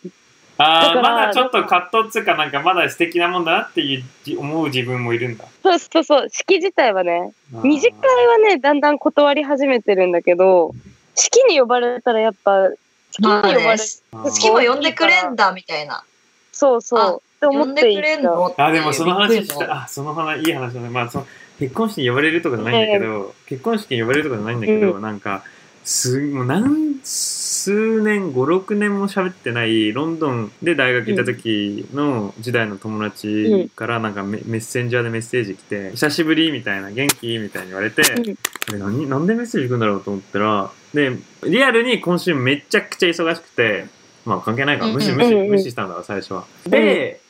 [0.58, 5.46] ああ、だからまだちょっと葛藤っつうか、なんかまだ素敵なもんだなっていうじ思う自分もいるんだ。
[5.64, 10.74] そうそうそう、式自体はね、二次会はね、だんだん断り始めてるんだけど、
[11.16, 12.70] 式に呼ばれたらやっぱ、
[13.12, 13.80] 式に呼まあねばれ、
[14.12, 16.04] 好きも呼んでくれんだみたいな。
[16.52, 20.90] そうそう、って思っていい呼んでくれんのっていうあ、でもその話した、あ、その話、いい話だね。
[20.90, 21.28] まあ、その
[21.62, 25.44] 結婚式に呼ばれるとかじゃないんだけど、結婚式に呼ばれるとかじゃないんだけど、なんか、
[25.84, 43.86] す、もう何数年56年も喋ってないロンドンで大学行った時の時代の友達からなんかメメッセンジャーでメッセージ来て「久しぶり」みたいな「元気?」みたいに言われて、うん何なんでメッセージ来るんだろうと思ったらでリアルに今週めちゃくちゃ忙しくて
[44.26, 46.46] まあ関係ないから無視うん無視うんうん無視したんだから最初は。
[46.68, 47.21] で、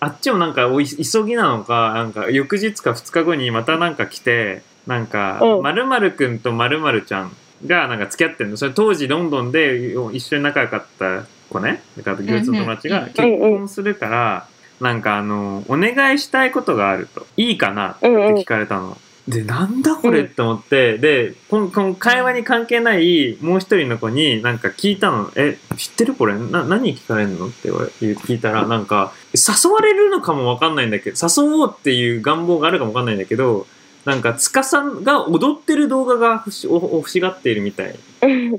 [0.00, 5.62] あっちもなんか急ぎなのかなんか翌日か2日後にまたなんか来てなんかうん。
[5.62, 7.36] まるまるくんとまるまるちゃん
[7.66, 8.56] がなんか付き合ってるの。
[8.56, 11.82] それ当時ロンドンで一緒に仲良かった子ね。
[11.96, 14.46] だから行列の友達が結婚するから、
[14.80, 17.26] なんかあのお願いしたいことがあると。
[17.36, 18.96] いいかなって聞かれたの。
[19.28, 20.22] でなんだこれ？
[20.22, 26.34] って思って、でこのこの会話に関係ないもう一人の子になんか聞いたの「え知ってるこれ？
[26.38, 33.66] な何聞かれるの?」って言われ聞いたらなんか誘われるのかもわかんないんだけど誘おうっていう願望があるかもわかんないんだけど
[34.06, 37.94] なんか塚さんが踊ってる動画が欲しおお欲しがっているみたい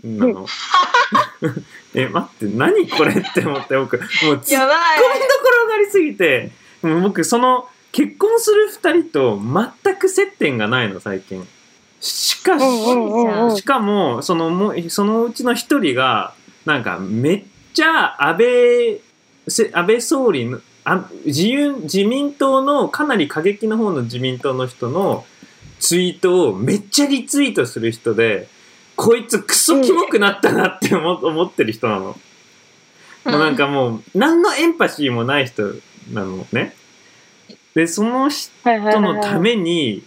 [0.03, 0.45] なの。
[1.95, 3.13] え待って何これ？
[3.13, 6.51] って思って僕もうツッコミどこやばいろがありすぎて
[6.83, 9.39] もう僕その結婚する二人と
[9.83, 11.47] 全く接点がないの最近
[11.99, 12.63] しかし、
[13.57, 16.33] しかもそのもうそのうちの一人が
[16.65, 19.01] なんかめっちゃ安倍
[19.47, 25.25] せ安倍総理のあ自由自民党のかなり過激の方の自民党の人の
[25.79, 28.47] ツイートをめっちゃリツイートする人で
[28.95, 32.01] こいつクソキモくなったなって思思ってる人なの。
[32.05, 32.17] も
[33.25, 35.73] うなんかもう何のエンパシーもない人
[36.11, 36.73] なのね。
[37.75, 38.59] でその人
[39.01, 40.03] のために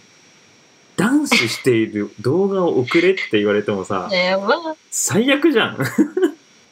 [0.95, 4.75] ダンスしている動画を送れって言われてもさやば。
[4.91, 5.77] 最悪じゃん。
[5.77, 6.23] うん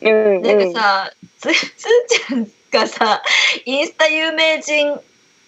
[0.01, 0.41] うん。
[0.41, 3.21] なんかさ、つ、つーちゃんがさ、
[3.65, 4.99] インスタ有名人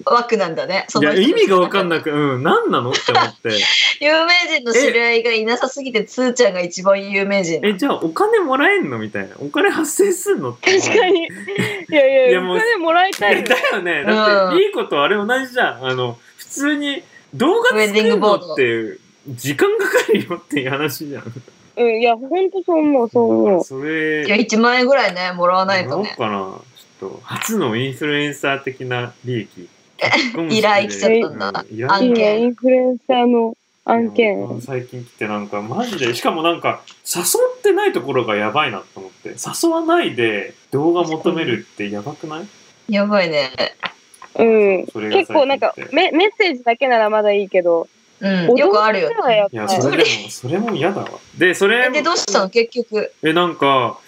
[0.06, 0.86] 枠なんだね。
[0.90, 1.90] そいや意味が分かんい。
[1.90, 2.92] なくうん何なの？
[2.92, 3.50] って思って。
[4.02, 7.62] 有名人の知り合いがいなさすぎて、つーちゃんが一番有名人。
[7.64, 8.98] えじゃあお金もらえんの？
[9.00, 9.36] みたいな。
[9.40, 10.52] お金発生すんの？
[10.52, 11.24] って確かに。
[11.24, 11.28] い
[11.90, 14.04] やいや、いやもうお金もらいたい だよね。
[14.04, 14.62] だってうん。
[14.64, 15.86] いいことあれ同じじゃん。
[15.86, 18.98] あの普通に動画作るのって
[19.28, 21.24] 時間かかるよっていう話じゃん。
[21.76, 23.64] うん、いや、ほんとそう思う、そう思う。
[23.64, 26.14] それいや、1万円ぐらいね、もらわないとね。
[26.20, 26.62] もらおうかな？
[27.00, 29.68] ちょっと初のインフルエンサー的な利益
[30.50, 34.62] 依頼来ちゃったんだ案件インフルエンサーの案件。
[34.62, 37.22] 最近来てなんかマジでしかもなんか誘
[37.60, 42.48] ってないところがやばいなと思って誘わないで動画求めるってやばくない？
[42.88, 43.52] やばいね。
[44.36, 44.88] うん。
[44.88, 47.88] それが最近結構なんかメ、メッセージだけならまだいいけど、
[48.22, 49.48] うん、よくあるよね。
[49.52, 52.50] いやそれでもそれも嫌だわでそれえで、どうしたの？
[52.50, 53.12] 結局。
[53.22, 54.00] えなんか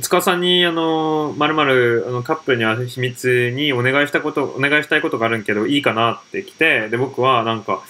[0.00, 7.82] 塚さんにあのまるまるあのカップルには秘密にお願いしたことお願いしたいことがあるんけどいいかなって来てで僕はなんか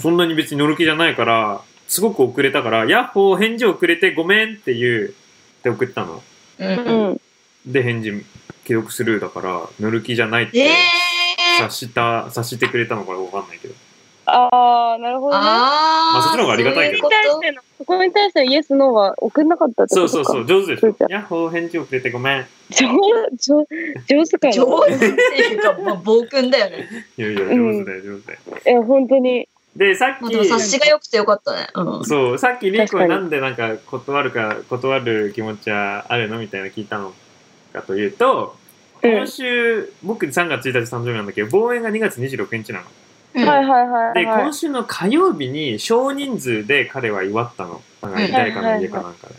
[0.00, 5.14] そんなに別に乗る気じゃないからすごく遅れたから「ヤッホー返事遅れてごめん」って言う
[5.60, 6.22] って送ったの
[6.58, 6.68] うん。
[6.68, 7.20] うん。
[7.66, 8.24] でで返事
[8.64, 10.68] 既読スルーだから乗る気じゃないってえ
[11.58, 13.74] 察した察してくれたのかわかんないけど
[14.26, 15.44] あー、なるほー、どね。
[15.44, 20.08] ああそっちの方がありがたいけどそこに対しての、そこに対してのイエス、ノーは送んなかったってことか。
[20.08, 22.86] そうそうそう上手でしょヤッホー返事遅れてごめん上、
[23.36, 23.66] 上、
[24.08, 24.52] 上手かな。
[24.52, 26.88] 上手っていうか、まあ、暴君だよね。
[27.16, 29.48] いやいや上手だよ上手だよいや、本当に。
[29.76, 31.68] でさっまあ、でも察しが良くてよかったね。
[31.74, 32.04] うん。
[32.04, 37.12] そう、さっきリーコ確かになんでなんか断るか、断る気持ちはあるのみたいな聞いたの
[37.72, 38.66] かというと、うん
[39.02, 42.86] 今週、僕3月1日誕生日なんだけど、望遠が2月26日なの。
[43.36, 44.52] うんはいはいはいで、はい今。
[44.52, 47.82] 週の火曜日に少人数で彼は祝ったの。
[48.02, 49.34] なんかうん誰かの家かなんかで。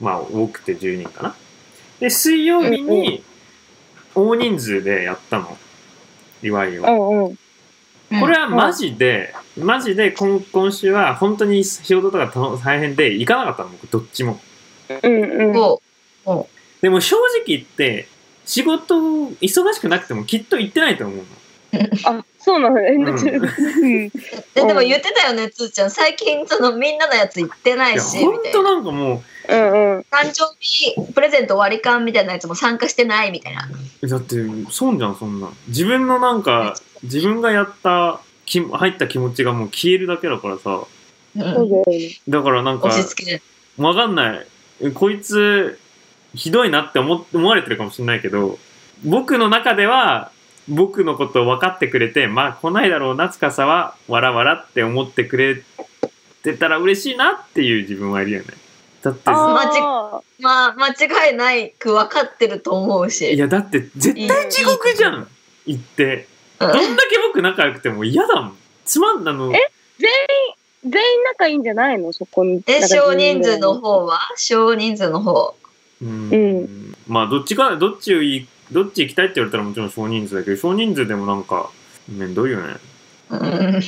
[0.00, 1.34] まあ、多くて10人かな。
[2.00, 3.22] で、水曜日に
[4.14, 5.56] 大人数でやったの。
[6.42, 6.82] 祝いを。
[6.82, 7.38] うんうん。
[8.20, 14.40] これはマジで、マジで今今週は本当に仕事とかた大変で行かなかったの、僕どっちも。
[15.02, 15.54] うんうん。
[15.54, 15.80] そ
[16.80, 18.08] でも正直言って、
[18.44, 21.24] 仕事忙しくなくてもきっと行ってないと思うの。
[22.04, 22.90] あ、そうなのね。
[22.96, 23.14] んうん。
[23.16, 24.10] う。
[24.54, 25.90] ででも言ってたよね、つーちゃん。
[25.90, 28.74] 最近、その、みんなのやつ行ってないし、本当な。
[28.74, 30.04] なんかもうんうん。
[30.10, 33.68] 誕生日プレゼント割り勘みたいなやつも参加してないみたいな。
[34.02, 34.36] う、だって、
[34.70, 35.50] 損じゃん、そんな。
[35.68, 36.74] 自分のなんか、
[37.04, 40.80] 自分がやった、き入った気持ちがもう消えるだけだからさ。
[41.34, 41.82] うん
[42.28, 42.88] だからなんか。
[43.78, 44.46] わかんない。
[44.82, 45.78] えこいつ、
[46.34, 48.58] ひどいなって思思われてるかもしれないけど、
[49.04, 50.30] 僕の中では、
[50.68, 55.62] 僕のことを分かってくれて、まあ来ないだろうな、つかさは、わらわらって思ってくれ
[56.42, 58.46] てたら嬉しいなっていう自分はいるよね。
[59.02, 59.32] だって、あ
[60.40, 60.88] まあ、間
[61.28, 63.36] 違いないく分かってると思ういし。
[63.36, 65.28] やだって絶対地獄じゃん
[65.66, 66.26] 言って。
[66.26, 66.32] うん
[66.62, 68.56] どんだけ僕仲良くても嫌だもん。
[68.84, 69.52] つまんなの。
[69.52, 69.58] え
[69.98, 70.08] 全
[70.92, 72.12] 全員仲いいんじゃないの？
[72.12, 72.62] そこに。
[72.68, 74.20] え、なんか少人数の10方は？
[74.36, 75.56] 少人数の方。
[76.00, 81.70] うんうんまあどっちかどっちをいどっち行きたいって言われたらもちろん少人数だけど少人数でもなんか
[82.08, 82.76] めんどいよね。
[83.30, 83.80] うん。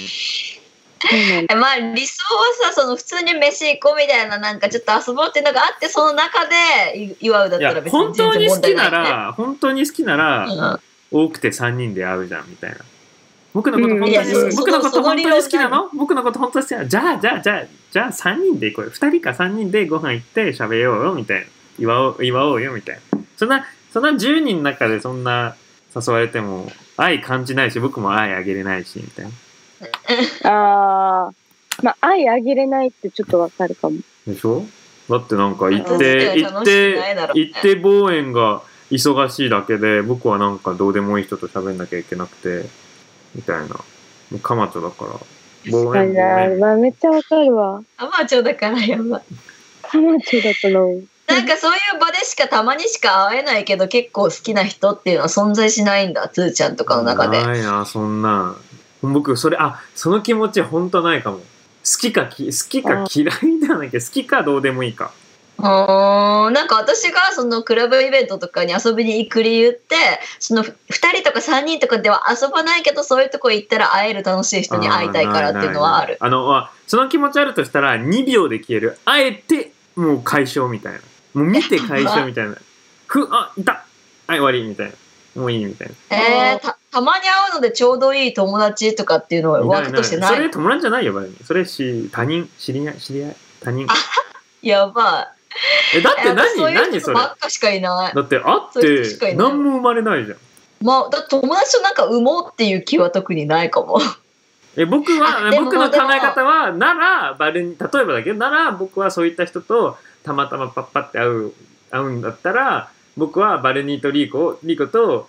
[1.61, 10.81] まあ理想はさその普通に飯行こうみたいななんかちょっと遊ぼうっていうのがあってその中でい祝うだったら別に本当に好きなら本当に好きなら
[11.11, 12.79] 多くて3人で会うじゃんみたいな。
[13.53, 14.01] 僕のことうん。
[14.01, 16.89] 本当に、僕のこと本当に好きなその僕のこと本当に好きなの？
[16.89, 18.91] じゃあじゃあじゃあじゃあ3人で行こうよ。
[18.91, 21.47] 2人か3人でご飯行って喋ようよみたいな。
[21.79, 23.19] 祝おう祝おうよみたいな。
[23.37, 25.55] そんなそんな10人の中でそんな
[25.95, 26.67] 誘われても
[26.97, 29.31] 愛感じないし僕も愛あげれないしみたいな
[31.27, 31.85] あー。
[31.85, 33.99] まあ、愛あげれないってちょっとわかるかも。
[34.27, 34.65] でしょ？
[35.09, 36.99] だってなんか行っうんて行って
[37.35, 42.69] 行って望遠が忙しいだけで僕はなんかどうでもいい人と喋んなきゃいけなくて
[43.37, 43.85] みたいなも
[44.33, 45.11] うカマチョだから
[45.71, 47.83] 望遠確かにな望遠まあ、めっちゃわかるわ。
[47.99, 49.23] アマチュアだからやばい
[49.83, 51.01] カマチョだったの。
[51.27, 57.43] なんかそういう場でしかたまにしか会えないけど結構好きな人っていうのは存在しないんだつーちゃんとかの中で。
[57.43, 58.57] ないなそんな
[59.03, 61.39] 僕それあその気持ち本当ないかも。
[61.39, 61.45] 好
[62.01, 65.13] きかき好きか嫌いではないけど好きかどうでもいいか。
[65.59, 69.97] あーなんか私がそのクラブイベントとかに遊びに行く理由って
[70.41, 76.17] その2人とか3人とかでは遊ばないけどそういうとこ行ったら会える楽しい人に会いたいからっていうのはある。
[76.21, 78.99] あのあその気持ちあるとしたら2秒で消える。
[79.05, 80.99] あえてもう解消みたいな
[81.35, 82.57] もう見て解消みたいな。
[83.07, 83.73] ふあいた。
[84.27, 84.93] はい終わりみたいな。
[85.43, 86.17] もういいみたいな。
[86.17, 90.35] えー、たたまに会うのでちょうどいい友達とかっていうのはワークとしてない？
[90.37, 92.49] それ友達じゃないよ別にそれし他人？
[92.59, 92.97] 知り合い？
[92.99, 93.37] 知り合い？
[93.63, 93.87] 他人？
[94.63, 95.29] やば
[95.95, 97.15] えだっていえ私そういう人何何それ？
[97.17, 98.15] ばっかしかいない。
[98.15, 100.39] だって会って何も生まれないじゃん。
[100.83, 104.01] まあだって友達となんか産もうっていう気は特にないかも。
[104.77, 111.53] え僕は僕の考え方はならバルに例えばだけどなら僕はそういった人とたまたまパッパって会う
[111.91, 115.29] 会うんだったら僕はバルニーとリーコリーコと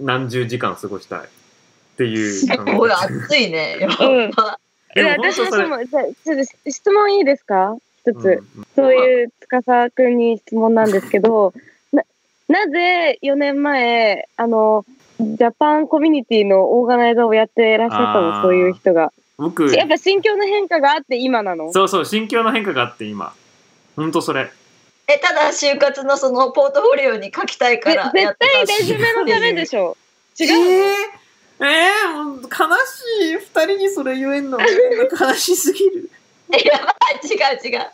[0.00, 1.22] 何十時間過ごしたいっ
[1.98, 2.14] てい
[2.44, 4.30] う考えすごい熱いねやうん。
[4.30, 4.58] ば
[4.94, 7.76] でもえ私もそのじゃあちょっと質問いいですか？
[8.06, 8.42] 一つ。
[8.56, 8.66] うん。
[8.74, 11.52] そういう司くんに質問なんですけど、
[11.92, 12.02] な、
[12.48, 14.86] なぜ4年前、あの、
[15.20, 19.12] ジャパンコミュニティのオーガナイザーをやってらっしゃったの、そういう人が。
[19.36, 21.72] 僕やっぱ心境の変化があって今なの？
[21.72, 23.34] そうそう心境の変化があって今
[23.98, 24.48] ほんとそれ。
[25.08, 29.96] えただ就活のそのポートフォリオに書きたいかえら絶対レジュメのためでしょ。
[30.38, 33.34] 違うの、えー、えー、もう悲しい。
[33.34, 34.58] 二人にそれ言えんの。
[34.60, 36.08] 悲しすぎる。
[36.64, 37.86] やばい違う違う。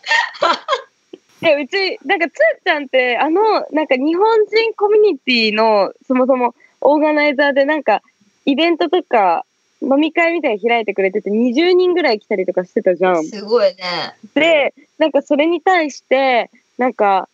[1.41, 8.03] えうちなんかつーちゃんってあのなんか日本人コミュニティのそもそもオーガナイザーでなんか
[8.45, 9.47] イベントとか
[9.85, 13.25] 飲み会みたいに開いてくれてて20人ぐらい来たりとかしてたじゃん。
[13.25, 17.29] すごいねでなんかそれに対してなんか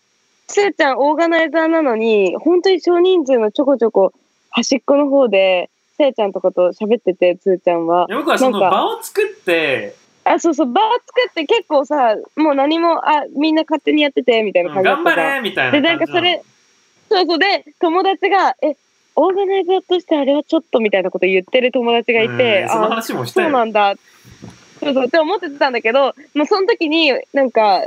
[0.46, 4.12] つーちゃんオーガナイザーなのに本当に少人数のちょこちょこ
[4.50, 8.06] 端っこの方でせいちゃんとかと喋っててつーちゃんは。
[8.08, 9.94] 僕はそのなんか場を作って
[10.24, 16.42] あ、そうそう、場を作って結構さ、もう何も、あ、みんな勝手にやってて、みたいな感じだった頑張れみたいなで、なんかそれ、
[17.08, 18.76] そうそう、で、友達が、え、
[19.22, 23.48] オーガナイザーとしてあれはちょっとみたいなこと言ってる友達がいて、あ、話もしたよ。
[23.48, 23.94] そうなんだ。
[24.80, 27.86] そうそうって思ってたんだけど、もうその時になんか、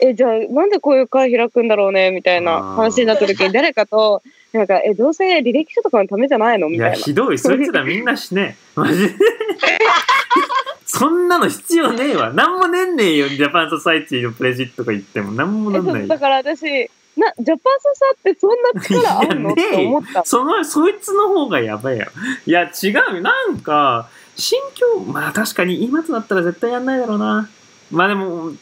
[0.00, 4.22] え、じゃあなんでこういう会開くんだろうねみたいな話になった時に誰かと、
[4.52, 6.96] なんか、え、どうせ履歴書とかのためじゃないのみいたいな。
[6.96, 7.38] やひどい。
[7.38, 8.80] そいつらみんなしねえ。
[8.80, 9.14] マジで。
[10.84, 12.32] そんなの必要ねえわ。
[12.32, 15.32] なんもねんねえよジャパンソサイティのプレジットとか言っても。
[15.32, 16.06] なんもえなんない。
[16.06, 22.06] だから私、な、ジャパンササってそんな力あんの、ね、って思ったその、そいつの方がやばいよ。
[22.46, 23.20] いや、違う。
[23.20, 27.48] なんか、心境、まあ確かに今となったら絶対やんないだろうな。
[27.92, 28.52] まあでも、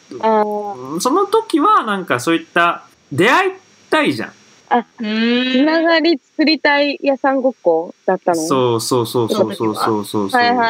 [1.01, 3.53] その時はなんかそういった出会い
[3.89, 4.33] たいじゃん。
[4.69, 8.37] あ、つながり作りたい屋さんごっこだったの？
[8.37, 10.25] そうそうそうそうそうそうそう。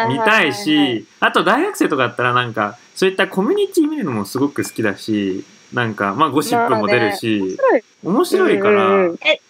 [0.09, 7.59] 見たいし、あと大学生とかだったらなんか、そういったコミュニティ見るのもすごく好きだし、なんかまあゴシップも出るし、
[8.03, 9.19] 面白いから、うんうんうん。
[9.25, 9.41] え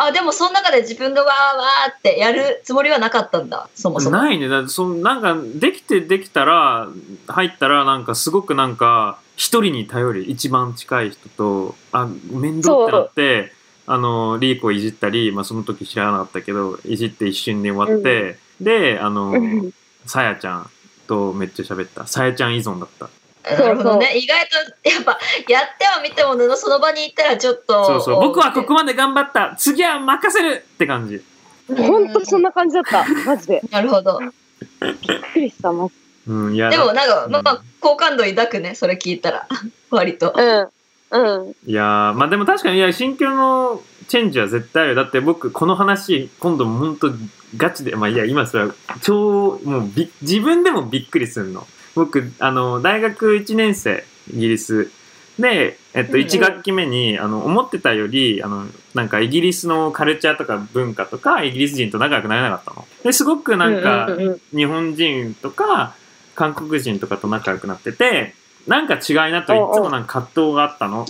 [0.00, 4.16] あでもその中で自分がわーわーってやるつもりはなかったんだそもそも。
[4.16, 4.48] ないね。
[4.48, 6.88] だそなんかできてできたら
[7.28, 13.52] 入ったらなんかすごくなんか一人に頼り一番近い人とあ面倒ってなって
[13.86, 19.72] あのリーコをいじったり、まあ、その時知らなかったけどいじって一瞬で終わって、であのうん。
[20.08, 20.70] さやちゃん
[21.08, 22.06] とめっちゃ喋った。
[22.06, 23.10] さやちゃん依存だった
[23.46, 25.18] なるほどね意外とやっぱ
[25.48, 31.22] やってはみても布その場に行ったらちょっとそうそう僕はここまで頑張った次は任せるって感じ
[31.68, 33.04] ほんとそんな感じだった。
[33.24, 33.62] マジで。
[33.70, 34.92] なるほどびっ
[35.32, 35.94] くりした、マジ。
[36.28, 39.48] うん、いや、でもなんか、うんまあ、好感度抱くね、それ聞いたら。
[39.90, 40.32] 割と。
[40.36, 40.68] うん。
[41.10, 41.54] うん。
[41.66, 47.12] いやーまあでも確かにいや心境のチェンジは絶対あるだって僕この話今度も本当
[47.56, 51.64] ガチでまあいや今それは超もうび自分でもびっくりするの
[51.96, 54.92] 僕あの大学1年生イギリス。
[55.38, 56.26] で、えっと、うんうん。
[56.26, 62.86] 1学期目に、あの思ってたよりあのなんかイギリスのカルチャーとか文化とかイギリス人と仲良くなれなかったの。
[63.02, 64.08] ですごくなんか、
[64.54, 65.94] 日本人とか
[66.34, 68.34] 韓国人とかと仲良くなってて
[68.66, 71.06] なんか違いなといつもなんか葛藤があったの。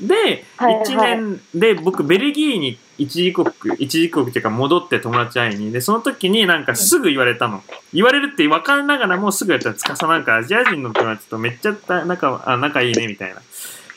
[0.00, 0.84] で、はいはい。
[0.84, 5.72] 1年で僕ベルギーに一時国一時国っていうか戻って友達会いに。
[5.72, 7.62] でその時になんかすぐ言われたの。
[7.94, 13.40] 言われるって分かりながらもすぐやったら司なんかアジア人の友達とめっちゃ仲あ仲いいねみたいな。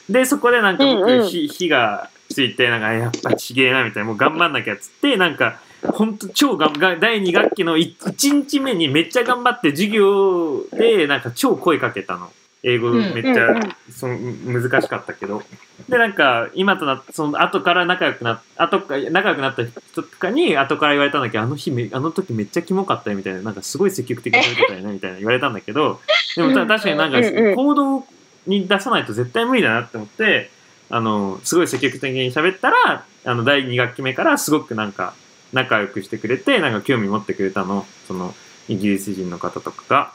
[0.10, 1.28] でそこでなんか僕、うんうん。
[1.28, 4.08] 火火がついてなんかやっぱちげえなみたいな。
[4.08, 12.32] もう頑張んなきゃっつってなんかほんと超がんが第2学期の1日目にめっちゃ頑張って授業でなんか超声かけたの
[12.64, 13.60] 英語めっちゃ、
[13.92, 15.42] その難しかったけど。
[15.90, 26.00] でなんか今となその後から仲良くなっ後か仲良くなった人とかに後から言われたんだけどあの日めあの時めっちゃキモかったよみたいななんかすごい積極的にされてたよねみたいな言われたんだけど
[26.36, 27.20] でもた確かになんか
[27.56, 28.06] 行動
[28.46, 30.52] に出さないと絶対無理だなって思って
[30.92, 35.16] あのすごい積極的に喋ったらあの第2学期目からすごくなんか
[35.52, 37.86] 仲良くしてくれてなんか興味持ってくれたの。
[38.08, 38.34] その
[38.68, 40.14] イギリス人の方とかが。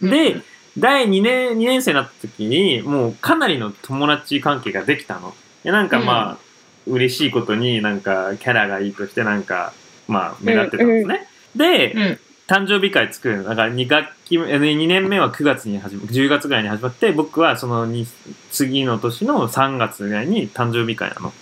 [0.00, 0.40] で、
[0.78, 5.34] 第2年、2年生になった時に、もうかなりの友達関係ができたの。
[5.62, 6.38] で、なんかまあ、
[6.86, 9.72] 嬉しいことになんかキャラがいいとしてなんか、
[10.08, 11.28] まあ、目立ってたんですね。
[11.56, 13.44] で、うん誕生日会作るの。
[13.44, 18.06] だから2学期目、え2年目は9月に始ま、10月ぐらいに始まって、僕はそのに
[18.50, 21.32] 次の年の3月ぐらいに誕生日会なの。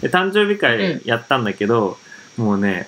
[0.00, 1.98] で、誕生日会やったんだけど、
[2.36, 2.86] もうね、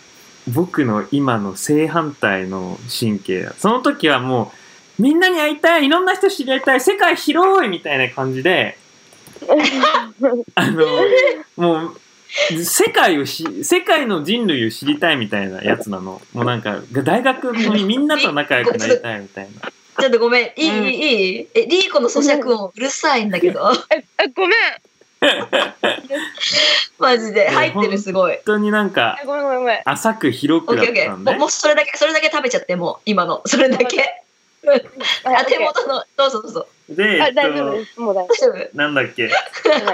[0.53, 4.64] 僕の今の正反対の神経だその時はもう、
[4.99, 8.77] みんなに会いたいいろんな人知り合いたい世界広いみたいな感じで、
[10.55, 10.87] あの、
[11.57, 12.01] もう、
[12.65, 16.21] 世界をし、世界の人類を知りたいみたいなやつなの。
[16.33, 19.71] もうなんか、大学にみんなと仲良くなりたいみたいな。
[20.01, 20.53] ちょっとごめん。
[20.57, 21.49] いい、うんいい、いい。
[21.55, 23.67] え、リーコの咀嚼音うるさいんだけど。
[23.67, 23.73] あ、
[24.35, 24.59] ごめん。
[26.99, 27.49] マジで。
[27.49, 28.33] 入ってる、すごい。
[28.33, 29.81] 本当になんか、ごめんごめんごめん。
[29.85, 33.43] 浅く広オくだったんでもうそれだけ、それだけ食べちゃって、もう、今の。
[33.47, 34.25] それだけ。
[35.25, 36.67] あ、手元の、どうぞどうぞ。
[36.89, 38.01] で、あ、えっと、大丈夫です。
[38.01, 39.31] もう大大丈夫なんだっけ？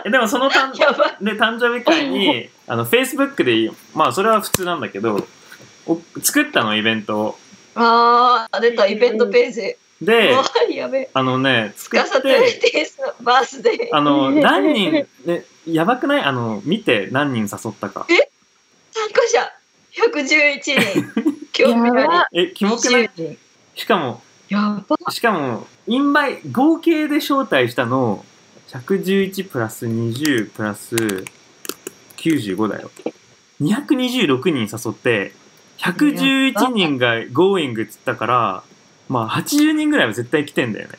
[0.04, 1.24] えでもその誕やばい。
[1.24, 5.26] で、誕生日会に、 あの、Facebook で、まあ、それは普通なんだけど、
[5.86, 7.38] お作ったの、イベントを。
[7.74, 9.76] あー、出た、イベントページ。
[10.04, 10.34] で、
[10.74, 11.10] やべえ。
[11.12, 12.20] あのね、作って、ー
[12.60, 13.88] ティースのバースデー。
[13.92, 16.22] あの、 何人、ね、やばくない？
[16.22, 18.06] あの、見て何人誘ったか。
[18.92, 19.52] 参加者、
[19.94, 21.04] 111人。
[21.52, 23.10] 興味あやばえ、キモくない？
[23.16, 23.38] り。
[23.76, 24.96] しかも、やば。
[25.12, 28.24] しかも、インバイ、合計で招待したの、
[28.68, 30.96] 111プラス20プラス
[32.16, 32.90] 95だよ。
[33.60, 35.32] 226人誘って、
[35.78, 38.62] 111人が Going っつったから、
[39.08, 40.98] まあ80人ぐらいは絶対来てんだよね。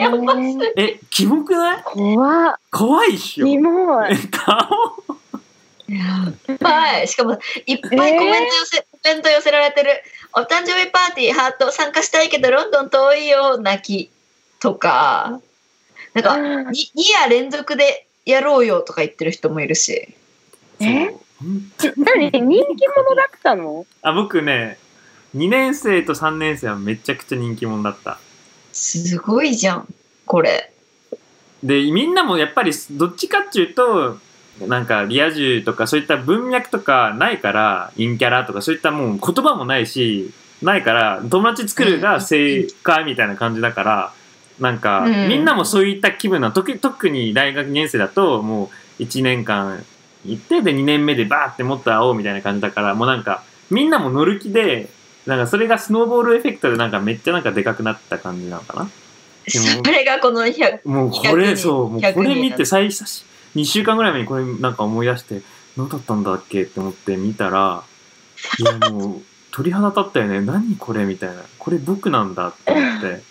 [0.00, 1.82] やばすぎえ、キモくない？
[1.84, 2.56] 怖っ。
[2.72, 3.46] 怖いっしょ。
[3.46, 4.16] キモいえ、。
[4.28, 5.04] 顔？
[6.60, 7.06] はい。
[7.06, 9.90] しかも、いっぱいコメント寄せ、コメント寄せられてる。
[10.38, 14.10] お誕生日パーティー、ハート、参加したいけど、ロンドン遠いよ、泣き。
[14.60, 15.40] とか、
[16.12, 16.74] なんか、2, 2
[17.22, 20.14] 夜連続でやろうよとか言ってる人もいるし。
[20.78, 21.14] え？
[21.96, 22.30] 何？
[22.30, 23.86] 人気者だったの？
[24.02, 24.76] あ、僕ね、
[25.34, 28.18] 2年生と3年生はめちゃくちゃ人気者だった。
[28.74, 29.88] すごいじゃん、
[30.26, 30.70] これ。
[31.62, 34.18] で、みんなもやっぱりどっちかっていうと、
[34.60, 40.30] なんかリア充とかそういった文脈とかないから、陰キャラとかそういったもう言葉もないし、
[40.62, 44.12] ないから、友達作るが正解みたいな感じだから、
[44.58, 45.28] なんか、うん。
[45.28, 49.84] みんなもそういった気分な、特特に大学2年生だと、もう1年間
[50.24, 54.88] 行って、で2年目でバーってもっと会おうみたいな感じだから、もうなんか、みんなも乗る気で、
[55.26, 58.88] なんかそれがスノーボールエフェクトでなんかめっちゃなんかでかくなった感じなのかな？
[59.48, 63.04] それがこの100、もうこ100れ、人そう、もう100これ見て人最初、
[63.54, 65.42] 2週間ぐらい前にこれなんか思い出して、
[65.76, 67.82] 何だったんだっけって思って見たら、
[68.58, 69.22] いやもう
[69.52, 70.40] 鳥肌立ったよね。
[70.40, 71.42] 何これみたいな。
[71.58, 73.22] これ僕なんだって思って。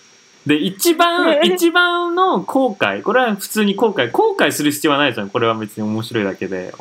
[0.46, 5.30] で、一番、一番の後悔、これは普通に後悔、後悔する必要はないじゃん。
[5.30, 6.74] これは別に面白いだけで。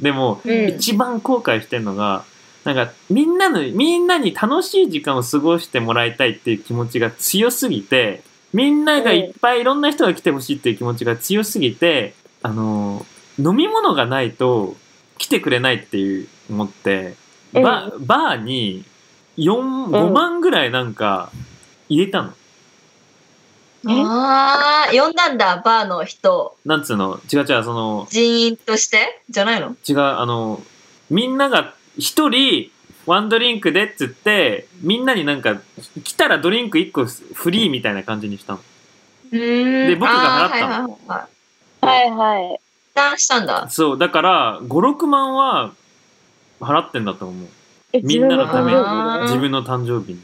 [0.00, 2.24] でも、うん一番後悔してんのが、
[2.64, 8.22] なんか、みんなの、みんなに楽しい時間を過ごしてもらいたいっていう気持ちが強すぎて、
[8.52, 12.14] みんながいっぱいいろんな人が来てほしいっていう気持ちが強すぎて、
[12.46, 13.04] あの、
[13.40, 14.76] 飲み物がないと
[15.18, 17.14] 来てくれないっていう思って、
[17.52, 18.84] ババーに
[19.36, 21.32] 4、5万ぐらいなんか、
[21.88, 22.32] 入れたの。
[23.88, 26.38] ああ、呼んだんだ、バーの人。
[26.38, 26.56] を。
[26.64, 29.22] なんつうの、違う違う、その、人員として？
[29.28, 29.76] じゃないの？
[29.88, 30.62] 違う、あの、
[31.10, 32.70] みんなが一人、
[33.06, 35.60] ワンドリンクでっつって、みんなになんか、
[36.04, 38.60] 来たらドリンク一個フリーみたいな感じにしたの。
[39.32, 39.88] うーん。
[39.88, 40.98] で僕が払ったの
[41.86, 42.60] はいはい
[43.18, 43.68] したんだ。
[43.68, 45.72] そう、だから、5、6万は
[46.60, 47.48] 払ってんだと思う。
[47.92, 50.20] えみんなのために自分の誕生日に。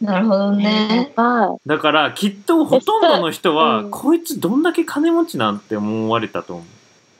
[0.00, 1.12] なるほどね。
[1.16, 6.66] はだから、きっとほとんどの人は、うんこいつどんだけ金持ちなんて思われたと思う。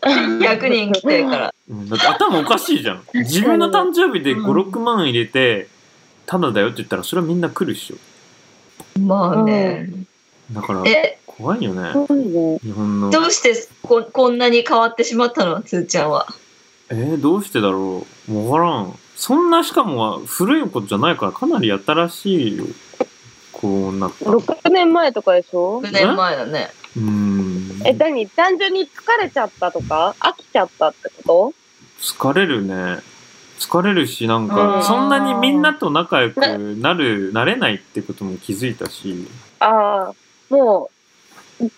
[0.02, 1.54] 100人来てるから。
[1.70, 3.02] うん、だって頭おかしいじゃん。
[3.14, 5.68] 自分の誕生日で5、うん6万入れて、
[6.26, 7.96] ただだよって言ったら、それはみんな来るっしょ。
[9.00, 9.88] まあね。
[10.52, 11.92] だから、え、怖いよねい。。
[11.92, 12.58] すごいね。
[12.58, 13.10] 日本の。
[13.10, 15.62] どうしてここんなに変わってしまったの？
[15.62, 16.26] つーちゃんは。
[16.90, 18.50] えー、どうしてだろう？
[18.50, 18.98] わからん。
[19.16, 22.64] そんなしかも古いことじゃないから、かなり新しいよ。
[23.52, 24.30] こうなった。
[24.30, 26.70] う6年前とかでしょ？9年前だね。
[26.98, 27.80] ーん。
[27.84, 28.28] え、何？
[28.28, 30.14] 単純に疲れちゃったとか？
[30.20, 31.52] 飽きちゃったってこ
[32.00, 32.98] 疲れるね。
[33.58, 39.26] 疲れるし、なんうか、んそんなにみんなと仲良くなる、なれないってことも気づいたし、
[39.58, 40.14] とああ、
[40.50, 40.93] もう、い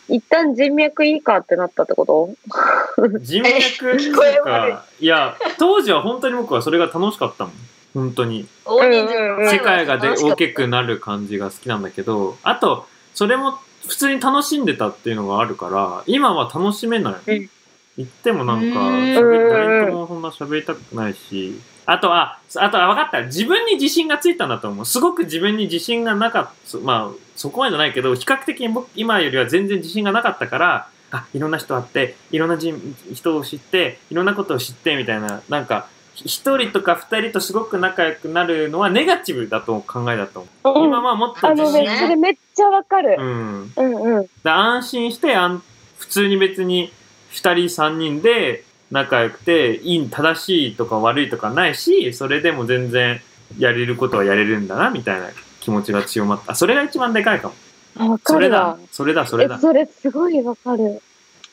[0.08, 2.30] 一旦人脈いいかってなったってこと？
[3.20, 3.60] 人脈い
[3.96, 7.52] 聞こえうか、いや、当時は本当に僕はそれが楽しかったもん。
[7.94, 8.46] 本当に。
[8.66, 17.36] 世界がで大きくなる感じが好きなんだけど、あと、それも普通に楽しんでたっていうのがあるから、今は楽しめない。
[17.38, 17.50] うん
[17.98, 18.80] 言ってもなんか、
[19.18, 23.22] 誰ともそんな喋りたくないし、あとは、あとは分かった。
[23.26, 24.84] 自分に自信がついたんだと思う。
[24.84, 26.78] すごく自分に自信がなかった。
[26.78, 32.74] まあ、そこまでじゃないけど、比較的に僕、今よりは全然自信がなかったから、あ、いろんな人会って、いろんな人
[33.12, 40.80] 人を知って、いろんなことを知って、みたいな、なんか、一人とか二人とすごく仲良くなるのはネガティブだと考えだと思う。
[40.80, 43.22] うん今はもっとあの自信ね、それめっちゃわかるう。
[43.22, 43.72] ん。
[43.76, 44.26] うんうん。
[44.42, 45.62] だ安心してあん、
[45.98, 46.90] 普通に別に
[47.30, 53.20] 二人三人で仲良くて、いい、正しいとか悪いとかないし、それでも全然
[53.58, 55.28] やれることはやれるんだな、みたいな
[55.60, 56.52] 気持ちが強まった。
[56.52, 57.54] あそれが一番でかいかも。
[57.98, 58.78] あわそれだかるわ。。
[58.92, 59.58] それだ、それだえ、。
[59.58, 61.02] それすごいわかる。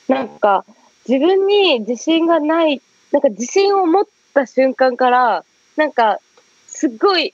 [0.08, 0.66] なんか、
[1.08, 2.82] 自分に自信がない、
[3.12, 5.44] なんか自信を持った瞬間から、
[5.76, 6.20] なんか、
[6.68, 7.34] すっごい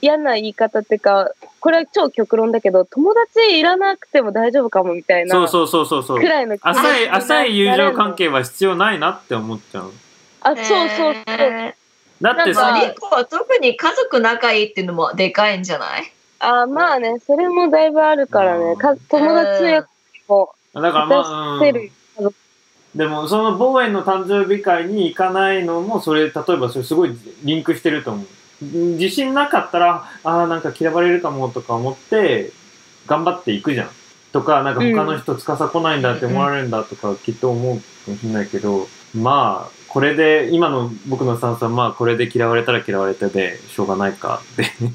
[0.00, 1.30] 嫌な言い方っていうか、
[1.60, 6.26] これは超極論だけど、友達いらなくても大丈夫かもみたいな、そうそうそうそうそうく。
[6.26, 9.92] らいの浅い、浅い友情関な係は必要ないなって思っちゃう。
[10.42, 11.14] あ、そうそうそう。
[11.26, 11.84] えー
[12.20, 16.12] だってさか、、リコは特に家族仲いいっていうのもでかいんじゃない？
[16.38, 18.76] あ、まあね、それもだいぶあるからね。
[18.76, 19.86] か友達のやつ
[20.28, 21.90] もだからまあ、うん。
[22.94, 27.10] でもそのボーエンの誕生日会に行かないのもそれ例えばそれすごい
[27.42, 28.26] リンクしてると思う
[28.72, 32.50] 自信なかったらああなんか嫌われるかもとか思って
[33.06, 33.90] 頑張っていくじゃん。
[34.32, 44.92] とかなんか他の人司来ないんだって思われるんだとかきっと思うかもしれないけど、まあこれで今の僕のスタンスはまあこれで嫌われたら嫌われたでしょうがないかって 言っ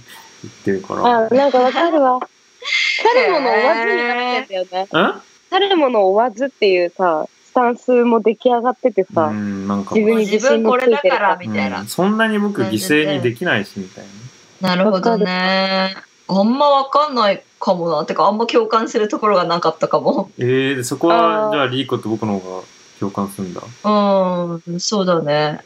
[0.65, 1.05] てるから。
[1.05, 2.20] あ、なんかわかるわ。
[3.01, 4.88] 去るもの追わずになってんだよね。
[4.91, 5.22] うん？
[5.49, 7.26] 去るもの追わずっていうさ、
[7.60, 14.20] スタンスも出来上がっててさ、うんなんか自分に自信もついてる自分これだからみたいなうんそんなに僕犠牲にできないしみたいな
[14.62, 15.95] なるほどね。
[16.28, 18.05] あんまわかんないかもな。
[18.05, 20.30] てか、あんま共感するところがなかったかも。
[20.38, 22.64] えー、そこはじゃあリーコと僕の方が
[22.99, 25.62] 共感するんだうん、そうだね。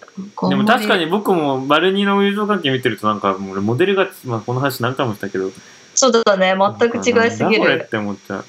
[0.48, 5.52] でも確かに僕もバルニーの友情関係見てるとなんかもう俺モデルが、まあ、この話何回もしたけど
[5.96, 6.56] そうだね。
[6.80, 7.62] 全く違いすぎる。
[7.62, 8.46] これって思っちゃう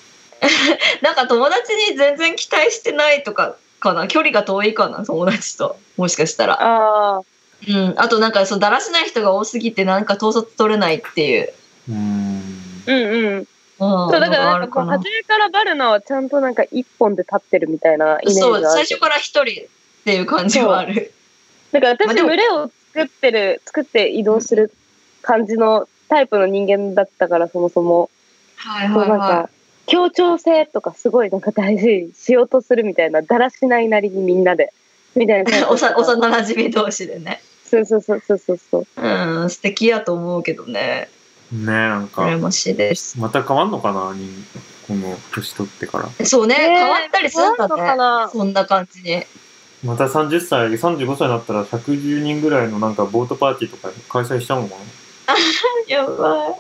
[1.03, 4.09] なんか友達に全然期待してないとかかな？
[4.09, 5.77] 距離が遠いかな、友達と。
[5.97, 6.55] もしかしたら。
[6.55, 7.23] ああ、
[7.69, 7.95] うん。
[7.97, 11.53] あとなんか、そう、だらしない人が多すぎて、なんか統率取れないっていう。
[11.89, 12.43] うーん
[12.87, 13.37] うんうん。
[13.37, 13.47] うん。
[13.77, 18.69] そう、だからなんかこう、初めからバルナはちゃんとなんか一本で立ってるみたいなイメージがあそう、る。
[18.71, 19.67] 最初から一人っ
[20.05, 21.13] ていう感じはある。
[21.73, 24.73] だから私、群れを作ってる、作って移動する
[25.23, 28.11] 感じのタイプの人間だったから、そもそも。
[28.57, 29.51] はいそうなんか、
[29.87, 34.73] 協調性とかすごいなんか大事にしようとするみたいな、だらしないなりにみんなで。
[35.15, 37.41] みたいな 幼馴染同士でね。
[37.65, 38.87] そうそうそうそうそうそう。
[38.97, 41.09] うん、素敵やと思うけどね。
[41.53, 43.19] ねなんか羨ましいです。
[43.19, 44.29] また変わんのかなに
[44.87, 48.33] この年取ってからそうね、ね変わったりするんだ変わんのかなね。
[48.33, 49.23] そんな感じに。
[49.85, 54.81] また30歳35歳になったら110人ぐらいのなんかボートパーティーとか開催しちゃうのかな？
[55.89, 56.55] やばい。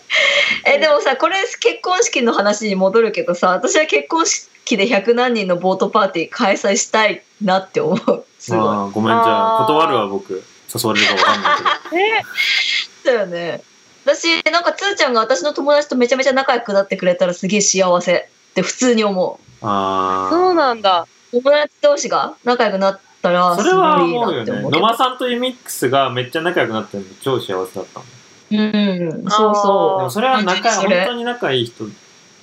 [0.74, 8.24] え、でもさ、これ結婚式の話に戻るけどさ、私は結婚式で100何人のボートパーティー開催したいなって思う。
[8.38, 8.60] すごい。
[8.60, 13.60] まあごめんじゃあ断るわ僕誘われるかわかんないけど えだよね。
[14.04, 18.14] 私、なんかつーちゃんが私の友達とめちゃめちゃ仲良くなってくれたらすげえ幸せ
[18.50, 20.30] って普通に思ああ。
[20.30, 21.06] そうなんだ。
[21.32, 21.40] う。
[21.42, 24.36] 友達同士が仲良くなったらすそれはごいいい思うよね。
[24.38, 24.80] なって思うけど。
[24.80, 28.08] 野間さんとユミックスがめっちゃ仲良くなってるの超幸せだったもん。
[28.50, 29.98] うん、そうそう。
[29.98, 31.84] でもそれは仲本当に仲いい人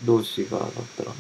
[0.06, 1.16] 同士がだったらね。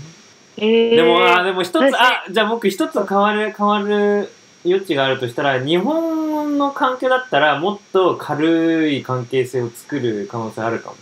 [0.58, 4.30] えー、でも、あ、でも一つ、私あ、じゃあ僕一つ変わる、変わる
[4.66, 10.96] 余地があるとしたら、日本の環境だったらもっと軽い関係性を作る可能性あるかも。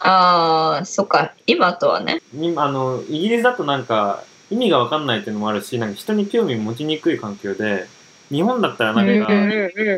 [0.00, 1.34] ああ、そっか。
[1.46, 2.22] 今とはね。
[2.34, 7.86] 今あの、イギリスだとなんか意味がわかんないっていうのもあるし、なんか人に興味持ちにくい環境で、
[8.30, 9.30] 日本だったらなんか。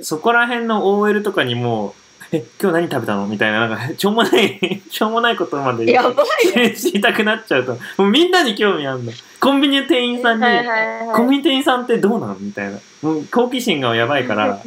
[0.03, 1.95] そこら辺の OL とかにも、
[2.33, 3.27] え、今日何食べたの？
[3.27, 6.75] みたいな、なんか、 しょうもない、 しょうもないことまでやばいね。
[6.75, 9.13] 知りたくなっちゃうと、もうみんなに興味あるの。
[9.39, 10.67] コンビニの店員さんに、はいはい
[11.07, 11.17] はい。
[11.17, 12.37] コンビニ店員さんってどうなん？
[12.41, 12.79] みたいな。
[13.03, 14.61] もう好奇心がやばいから、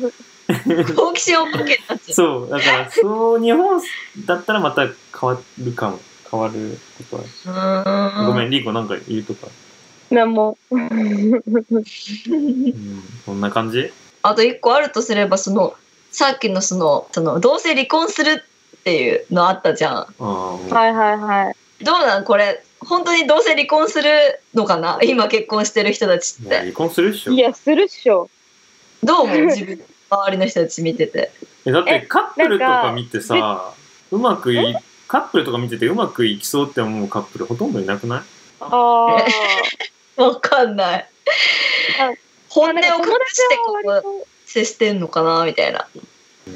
[0.95, 2.13] 好奇心をかけになっちゃう。
[2.13, 3.81] そう、だから、そう、日本
[4.25, 5.99] だったらまた変わるかも。
[6.29, 6.77] 変わる
[7.09, 8.25] ことは。
[8.27, 9.47] ごめん、リーコなんか言うとか。
[10.09, 10.57] なんも。
[10.71, 11.41] うん、
[13.25, 13.91] こんな感じ？
[14.23, 15.75] あと一個あるとすれば、その、
[16.15, 18.41] さっきのその、その、どうせ離婚する
[18.77, 19.93] っていうのあったじゃん。
[19.97, 21.83] ああ、はいはいはい。
[21.83, 22.23] どうなん？
[22.23, 24.97] これ、本当にどうせ離婚するのかな？
[25.03, 26.59] 今結婚してる人たちって。
[26.59, 27.37] 離婚するっしょい。
[27.37, 28.29] や、するっしょ。
[29.03, 29.45] どう思う？
[29.47, 31.33] 自分、周りの人たち見てて。
[31.65, 33.73] え、だってえカップルとかか見てさ、
[34.09, 34.73] うまくい、
[35.09, 38.21] カップルとか見ててうまくいきそうって思うカップルほとんどいなくない？
[38.61, 39.17] あ
[40.17, 40.23] あ。
[40.23, 41.09] わかんない
[41.99, 42.13] あ。
[42.47, 42.83] 本音を隠
[43.27, 45.85] してこう友達は割と接してんのかなみたいな。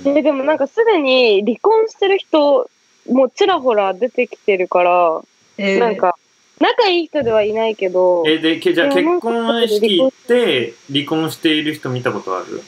[0.05, 2.69] えでもなんかすでに離婚してる人
[3.09, 5.21] もちらほら出てきてるから、
[5.57, 6.15] えーなんか
[6.61, 12.61] 仲いい人ではいないけど、え、で、けじゃあ結婚式行って離婚している人見たことある？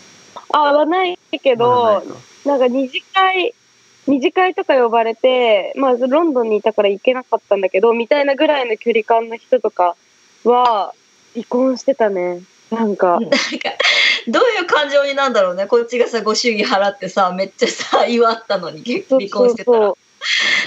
[0.50, 2.02] あはないけど
[2.46, 3.54] なんか二次会、
[4.08, 9.96] 二次会とか呼ばれて、まあロンドンにいたから行けなかったんだけど、みたいなぐらいの距離感の人とか
[10.44, 10.94] は
[11.34, 12.42] 離婚してたね。
[12.72, 13.38] なんか、なんか、
[14.28, 15.68] どういう感情になんだろうね。
[15.68, 19.78] こっちがさ、ご祝儀払ってさ、めっちゃさ、 祝ったのに結離婚してたら。
[19.78, 19.98] そ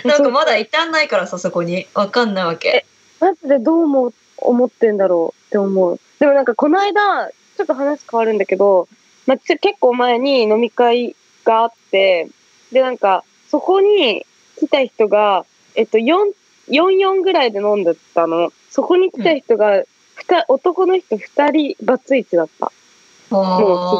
[0.04, 1.86] うなんかまだ至んないからさ、そこに。
[1.94, 2.84] わかんないわけ。
[3.20, 6.00] マジでどう思う思ってんだろうって思う。
[6.18, 8.88] でもなんかこの間、ちょっと話変わるんだけど、
[9.26, 12.28] まあ、ち結構前に飲み会があって、
[12.72, 14.26] でなんかそこに
[14.58, 16.32] 来た人が、えっと4、
[16.68, 18.52] 44ぐらいで飲んでたの。
[18.70, 19.86] そこに来た人が、ふた
[20.48, 22.72] 男の人2人バツイチだった。
[23.30, 23.96] も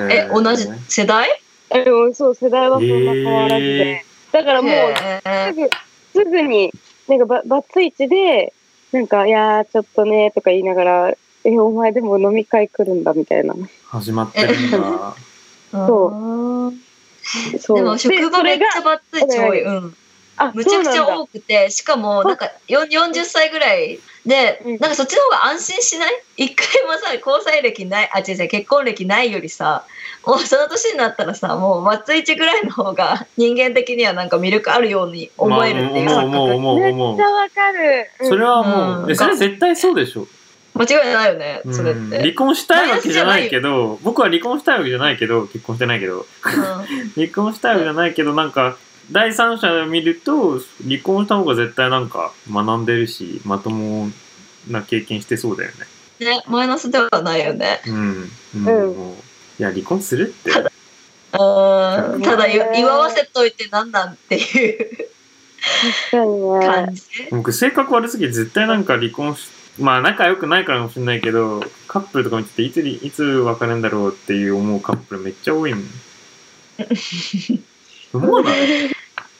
[0.00, 1.28] すでにえ、同じ世代？
[1.70, 1.84] え
[2.14, 3.82] そう、世代はそんな変わらずで。
[3.82, 4.72] へだからもう、
[5.48, 5.70] すぐ、
[6.12, 6.72] すぐに、
[7.08, 8.52] なんかババツイチで、
[8.92, 13.54] なんか、いやー、ちょっとね、とか言いながら、え、お前でも飲み会来るんだ、みたいな。
[13.88, 15.16] 始まってるんだ。
[15.72, 16.72] そ
[17.52, 17.76] うそう。
[17.78, 19.62] でも職場めっちゃばバツイチ多い。
[19.62, 19.96] うん。
[20.36, 26.22] あ、むちゃくちゃ多くて、しかも、なんかよ40歳ぐらいで、うんなんかそっちの方が安心しない？
[26.36, 29.84] 一回もさ、交際歴ない、あ、違う違う、結婚歴ないよりさ、
[30.26, 36.38] もうその年になったらさ、もうバツイチぐらいの方が 人間的にはなんか魅力あるように思えるっていうまあ錯覚。
[36.38, 37.30] 思う思うめ思うっちゃ。
[37.30, 38.06] わかる。
[38.20, 40.26] うんそれはもう、うんえそれ絶対そうでしょ。
[40.74, 42.20] 間違いないよね、それっうんて。
[42.20, 46.26] 離婚したいわけじゃないけど、僕は離婚したいわけじゃないけど、結婚してないけど、
[47.16, 48.76] 離婚したいわけじゃないけど、なんか、
[49.12, 54.08] 第三者を見ると、離婚した方が絶対なんか学んでるし、まとも
[54.68, 55.76] な経験してそうだよね。
[55.80, 57.80] うんね、マイナスではないよね。
[57.86, 58.30] うん。
[58.54, 59.12] うん。
[59.58, 60.50] いや、離婚するって。
[60.50, 60.70] ただ
[61.38, 65.10] うんただ祝わせといてなんなんっていう
[66.10, 66.66] 確かにね。
[66.66, 67.02] 感じ。
[67.30, 69.48] 僕、性格悪すぎて絶対なんか離婚し、
[69.78, 75.84] まあ仲良くないからかもしれないけど、カップルとか見てて、いつに、いつ別れるんだろうっていう思うカップルめっちゃ多いもん。
[78.16, 78.54] 思わない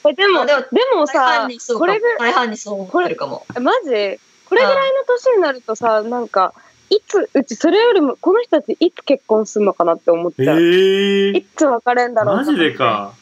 [0.09, 0.55] えでも、あで
[0.95, 3.45] もさこれぐらい、大半にそう思ってるかも。
[3.61, 6.55] マジこれぐらいの年になるとさ、なんか、
[6.89, 10.59] いつ、うちそれよりも、この人たちいつ結婚するのかなって思っえちゃう。
[10.59, 12.73] ーい、つ別れんだろうマジで。
[12.73, 13.13] か。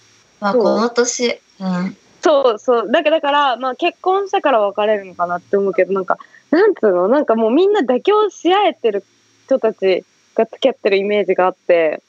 [0.40, 1.96] まあ、そうこの年、うん。
[2.20, 2.90] そうそう。
[2.90, 6.18] だから、だから、まあ結婚したから別れるのかなって思うけど、なんか、
[6.50, 7.08] なんつうの？
[7.08, 9.02] なんかもうみんな妥協し合えてる
[9.46, 10.04] 人たち
[10.34, 12.02] が付き合ってるイメージがあって、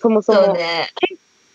[0.00, 0.44] そもそも。
[0.46, 0.88] そうね。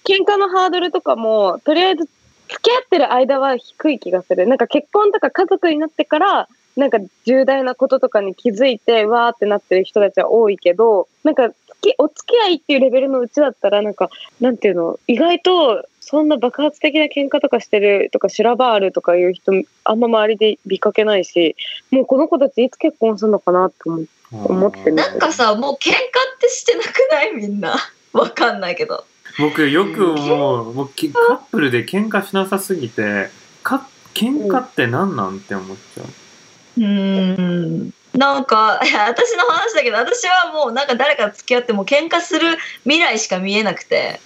[0.08, 2.08] 喧嘩のハードルとかも、とりあえず
[2.48, 4.48] 付き合ってる間は低い気がする。
[4.48, 6.48] なんか結婚とか家族になってから、
[6.78, 11.50] なんか重大なこととかに気づいて、わーってなってる人たちは多いけど、なんか
[11.98, 14.10] お付き合いっていうレベルのうちだったら、なんか、
[14.40, 19.52] なんていうの、意外とそんな爆発的な喧嘩とかしてるとか、修羅場あるとかいう人、
[19.84, 21.56] あんま周りで見かけないし、
[21.92, 23.78] もうこの子たちいつ結婚するのかなって
[24.32, 25.98] 思ってるなんかさ、もう喧嘩っ
[26.40, 27.34] てしてなくない？
[27.34, 27.76] みんな。
[28.14, 29.04] わかんないけど。
[29.40, 30.74] 僕よく思う。
[30.74, 33.30] 僕きカップルで喧嘩しなさすぎて
[33.64, 36.06] か喧嘩って何なんって思っちゃう。
[36.78, 37.94] うーん。
[38.14, 44.20] なんか 私の話だけど私はもうなんか誰かと付き合っても喧嘩する未来しか見えなくて。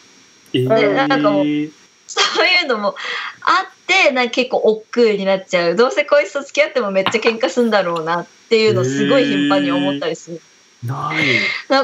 [0.53, 1.71] えでなんかもうー
[2.07, 2.95] そういうのも
[3.41, 5.75] あってなんか結構億劫になっちゃう。
[5.75, 10.41] どうせこいつと付き合ってもめっちゃ喧嘩すんだろうなっていうのをすごい頻繁に思ったりする、
[10.83, 11.77] ない。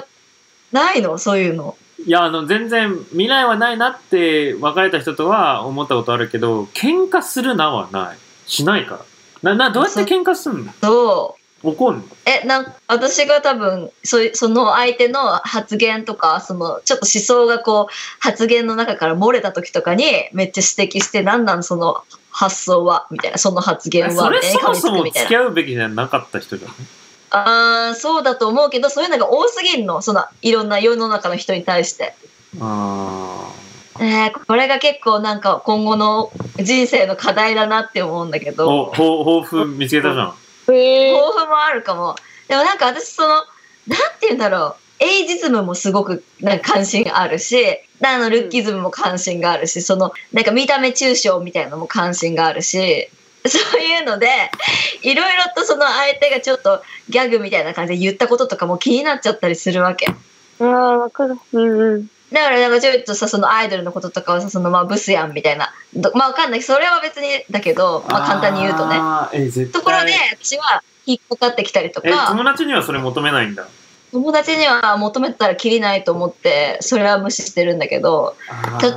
[0.73, 1.17] ないの？
[1.17, 8.17] そういうのいやあの全然未来はないなって別れた人とは思ったことあるけど喧嘩するなはない。
[8.45, 9.01] しないか
[9.43, 9.55] ら。
[9.55, 10.73] ななどうやって喧嘩すんの？
[10.81, 11.67] そう。
[11.69, 12.03] 怒んの？
[12.25, 23.07] えなん私が多分そういうその相手の発言とかそのちょっと思想がこう発言の中から漏れた時とかにめっちゃ指摘して何なんその発想は？
[23.11, 24.11] みたいなその発言は。
[24.11, 26.77] それそもそも付き合うべきじゃなかった人じゃない
[27.29, 30.01] あーそうだと思うけどそういうのが多すぎるの。
[30.01, 32.15] そのいろんな世の中の人に対して。
[32.59, 33.51] あ
[33.99, 38.69] えー、これが結構なんか今後の人生の課題だなって思うんだけーど。
[38.69, 40.33] おほ抱負見つけたじゃん。
[40.65, 42.15] 抱負もあるかも。
[42.47, 43.45] でもなんか私そのなん
[44.19, 44.87] て言うんだろう。
[44.99, 47.57] エイジズムもすごくなんか関心あるし
[48.03, 53.09] あのルッキズムも関心があるしそのなんか見た目抽象みたいなのも関心があるし
[53.47, 54.27] そういうので
[55.01, 60.07] いろいろとその相手がちょっとギャグみたいな感じで言ったこととかも気になっちゃったりするわけ。
[60.59, 61.37] ああ、わかる。
[61.53, 62.07] うんうん。
[62.31, 65.73] だからなんかちょっとさそのアイドルのこととかはさそのまあブスやんみたいな。
[65.93, 66.61] どまあわかんない。
[66.61, 68.97] それは別にだけど、まあ、簡単に言うとね。
[68.99, 69.81] あーえ絶対。
[69.81, 73.67] ところで私は引っかかってきたりとえか友達にはそれ求めないんだ。
[74.11, 78.35] 友達には求めてたらきりないと思ってそれは無視してるんだけど。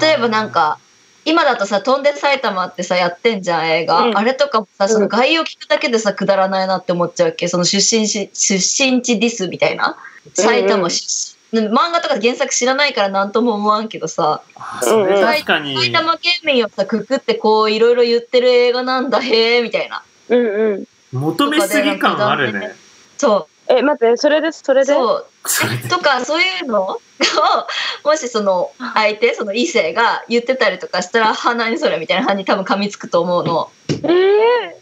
[0.00, 0.78] 例えばなんか
[1.24, 4.16] 今だとさ「飛んで埼玉」ってさやってんじゃん映画、うん。
[4.18, 7.48] あれとかもさその概要聞くだけでさくだらないなって思っちゃうっけ？
[7.48, 9.96] その出身地出身地ディスみたいな？
[10.34, 14.42] 埼玉出身、漫画とか原作知らないから何とも思わんけどさ。
[14.54, 15.76] あーそれ確かに。
[15.76, 20.02] 埼玉県民をさくくってこういろいろ言ってる映画なんだへえみたいな。
[20.28, 20.84] うんうん。
[21.12, 22.74] 求めすぎ感あるね。
[23.18, 23.48] そ
[23.78, 24.92] え、待って、それです、それで？
[24.92, 25.26] うそう。
[25.44, 25.88] それで。
[25.88, 26.82] とかそういうの？
[26.82, 27.00] を
[28.08, 33.70] もしその相手その異性が言ってたりとかしたら「は何それ」みたいな感じに多分噛みつくと思うの。
[33.90, 34.80] ええ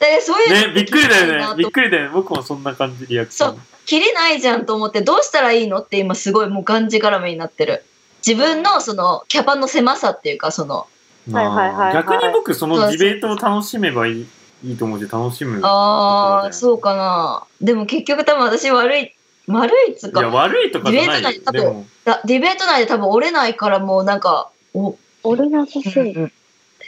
[0.00, 1.56] でそういうのねびっくりだよね。
[1.56, 2.10] びっりくりだよね。
[2.14, 7.84] 僕もそんな感じリアクションきりないじゃんと思ってどうしたらいいのって今すごいもうがんじがらめになってる。
[8.26, 10.86] 自分のそのキャパの狭さっていうかその。
[11.28, 11.94] まあはいはいはいはい。
[11.94, 14.26] 逆に僕そのディベートを楽しめばいい
[14.64, 17.44] いいと思うし楽しむああそうかな。
[17.60, 19.12] でも結局多分私悪い
[19.46, 21.86] 悪いっつうかいや悪いとかじゃないディベート内で多分
[22.26, 26.32] ディベート内で多分折れないからもうなんかお俺なさそう。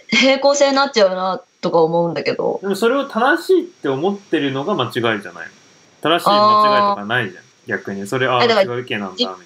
[0.09, 2.59] 平行線になっちゃうなとか思うんだけど。
[2.63, 5.31] でもそれを正しいって思ってるのが間違いじゃないの？
[6.03, 7.45] 正しい間違いとかないじゃん。
[7.67, 8.07] 逆に。
[8.09, 9.37] それああ違う意見なんだみたいな。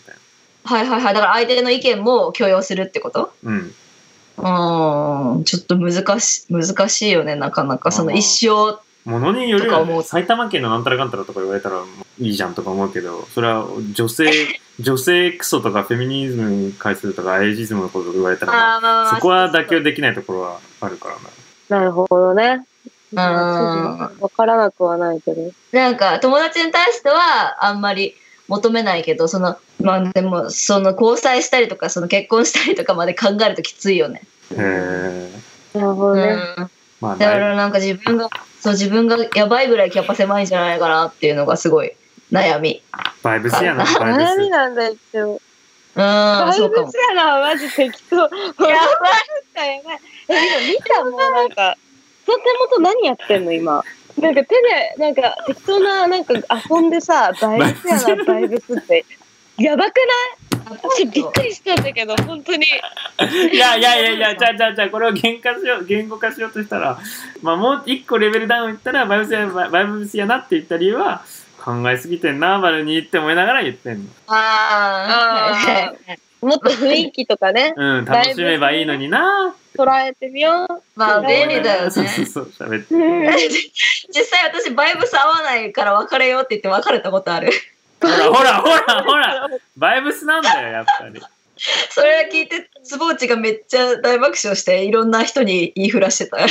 [0.64, 1.14] はいはいはい。
[1.14, 3.34] だから相手の意見も許容するってこと？
[3.44, 3.74] うん
[4.39, 5.44] うーん。
[5.44, 7.90] ちょっと難し難しいよねなかなか。
[7.90, 8.78] その一生。
[9.05, 9.97] ものによるとか思う。
[9.97, 11.82] よね埼玉県のなんたらかんたらとか言われたら
[12.20, 14.31] いいじゃんとか思うけどそれは女性
[14.81, 21.78] 女性クソとかフェミニズムに関するとかエイジズムのことを言われたら、まああーまあまあそこは妥協できないところはあるからな。
[21.78, 22.65] なるほどね。
[23.12, 23.19] うん。
[23.19, 25.52] わからなくはないけど。
[25.73, 28.15] なんか友達に対してはあんまり
[28.48, 34.22] 求めないけどそのまあでもその交際したりとかその結婚したりとかまで考えるときついよね。
[34.52, 36.36] へえなるほどね。
[36.58, 38.28] うんまあだからなんか自分が
[38.60, 41.92] そう自分がやばいぐらいキャパ狭いんじゃないかなっていうのがすごい
[42.32, 42.82] 悩み。
[43.22, 45.32] バイブスやなバイ悩みブなんだ、一応。
[45.32, 45.40] うん
[45.96, 46.96] バイブス。
[46.96, 48.16] やな、マジ適当。
[48.16, 48.40] やばい。
[49.76, 50.00] やばい。
[50.28, 51.76] え、今見たもん、なんか。
[52.26, 53.84] その手元何やってんの、今？
[54.18, 59.04] なんか手で、なんか適当な、なんか遊んでさ、バイブスやな、バイブスって。
[59.58, 60.78] やばくない？
[60.82, 62.66] 私びっくりしたんだけど、本当に。
[63.52, 66.98] いやいやいやいや、じゃあじゃあじゃあこれを言化しよう言語化しようとしたら、
[67.42, 71.22] まあもう一個レベルダウンいったら、バイブスやバイブスやなって言った理由は、
[71.62, 74.10] 考えすぎてんな、バルにって思いながら言ってんの。
[74.26, 75.94] ああ。
[76.44, 79.54] もっと雰囲気とかね、 うん、楽しめばいいのにな。
[79.76, 80.82] 捉えてみよう。
[80.94, 82.10] まあ便利だよそうね。
[82.10, 82.94] そうそう、喋って。
[84.14, 87.50] 実際私バイブス合わないから別れようって言って別れたことある。
[88.00, 91.20] ほらほらほらほら、バイブスなんだよ、やっぱり。
[91.90, 96.44] それ聞いて坪内がめっちゃ大爆笑していろんな人に言いふらしてた。
[96.44, 96.48] い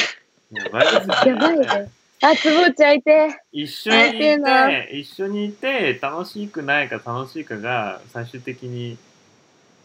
[0.52, 1.92] やバイブスやばいね。
[2.22, 3.42] あ、つぼち相手。
[3.52, 8.98] 一緒にい会いてえなて、一緒にいて、楽しくないか楽しいかが最終的に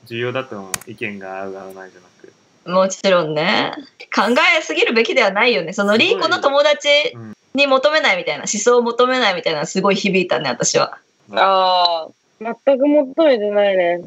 [0.09, 0.73] 重要だと思う。
[0.91, 2.33] 意見が合う合わないじゃなく。
[2.71, 3.73] もちろんね。
[4.15, 4.23] 考
[4.59, 5.73] えすぎるべきではないよね。
[5.73, 6.89] そのリーコの友達
[7.55, 10.99] に求めないみたいな、思想を求めないみたいなすごい響いたね、私は。
[11.33, 12.55] ああ。
[12.65, 14.01] 全く求めてないね。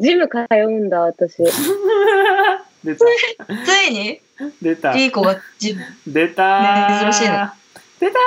[0.00, 1.36] ジム通うんだ、私。
[2.84, 3.04] 出た。
[3.64, 4.20] ついに？
[4.62, 4.92] 出た。
[4.92, 5.82] リーコがジム。
[6.06, 6.98] 出た。
[7.02, 7.54] 珍しいな。
[7.98, 8.18] 出た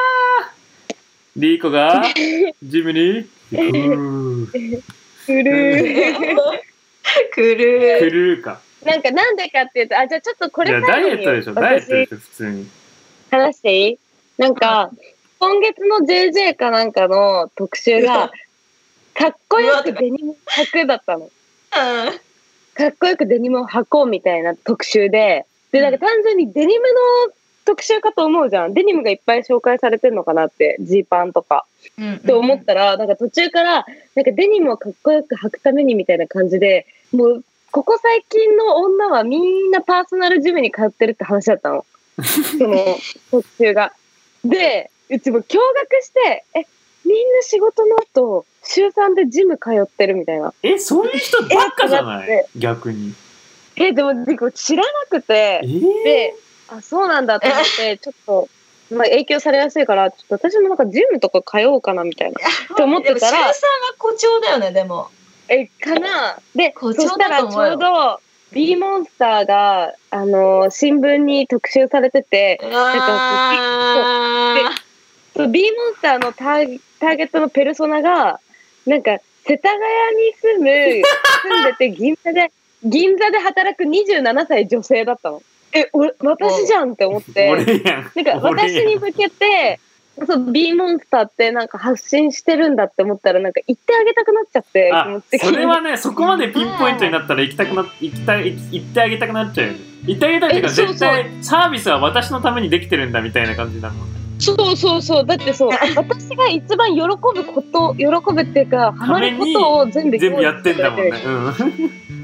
[1.35, 2.03] リーコが
[2.63, 4.83] ジムに行く。
[5.25, 6.35] くるー。
[7.33, 8.59] くるクルーか。
[8.85, 12.67] なんかなんでかっていうと、あ、じゃあちょっとこれダイエットでしょ、ダイエットでしょ、普通に。
[13.31, 13.99] 話していい？
[14.37, 14.91] なんか、
[15.39, 18.31] 今月の JJ かなんかの特集が、
[19.13, 21.29] かっこよくデニム履くだったの。
[22.75, 26.85] かっこよくデニムを履こうみたいな特集で、で、なんか単純にデニム
[27.27, 27.33] の
[27.65, 28.73] 特集かと思うじゃん。
[28.73, 31.65] デニムがいっぱい紹介されてるのかなって、ジーパンとか。
[32.17, 33.85] って思ったら、なんか途中から、
[34.15, 41.85] なんかデニムをかっこよく履くためにみたいな感じで、もう、ここ最近の女はみんなパーソナルジムに通ってるって話だったの。
[42.21, 42.97] その
[43.31, 43.93] 特集が。
[44.45, 45.55] で、うちも驚愕
[46.01, 46.65] して、え、
[47.05, 50.53] みんな仕事の後、週3でジム通ってるみたいな。
[50.63, 53.13] え、そういう人ばっかじゃなえい逆に。
[53.75, 56.35] え、でも、でも知らなくて、で、
[56.77, 58.49] あ、そうなんだと思って、ちょっと、
[58.91, 62.39] まあ、影響されやすいから、ちょっと私もなんかジムとか通おうかなみたいな。
[62.73, 65.09] って思ってたらでも、週3が誇張だよね、でも。
[65.49, 68.19] え、かなで、そしたらちょうど、
[68.51, 73.05] B モンスターが、あのー新聞に特集されてて、なんか
[75.35, 78.39] そうそう B モンスターのターターゲットのペルソナが、
[78.85, 79.81] なんか、世田谷
[80.17, 81.03] に住む、
[81.41, 82.51] 住んでて銀座で、
[82.83, 85.41] 銀座で働く27歳女性だったの。
[85.73, 87.49] え、俺、私じゃんって思って。
[87.49, 88.11] 俺やん。
[88.15, 89.79] なんか私に向けて、
[90.27, 95.49] そう、B モンスターってなんか発信してるんだって思ったら、なんか言ってあげたくなっちゃって、気あ持ち、的に。
[95.49, 99.79] それはね、そこまでピンポイントになったら行きたくな、行きたい、行ってあげたくなっちゃうよね。
[100.05, 104.19] 行ってあげたいっていうか、絶対サービスは私のためにできてるんだみたいな感じだもんね。
[104.39, 105.25] そうそうそう。
[105.25, 107.09] だってそう、私が一番喜ぶ
[107.45, 111.11] こと、喜ぶっていうか、ハマることを全部全部やってんだもんね。
[111.25, 111.53] うん。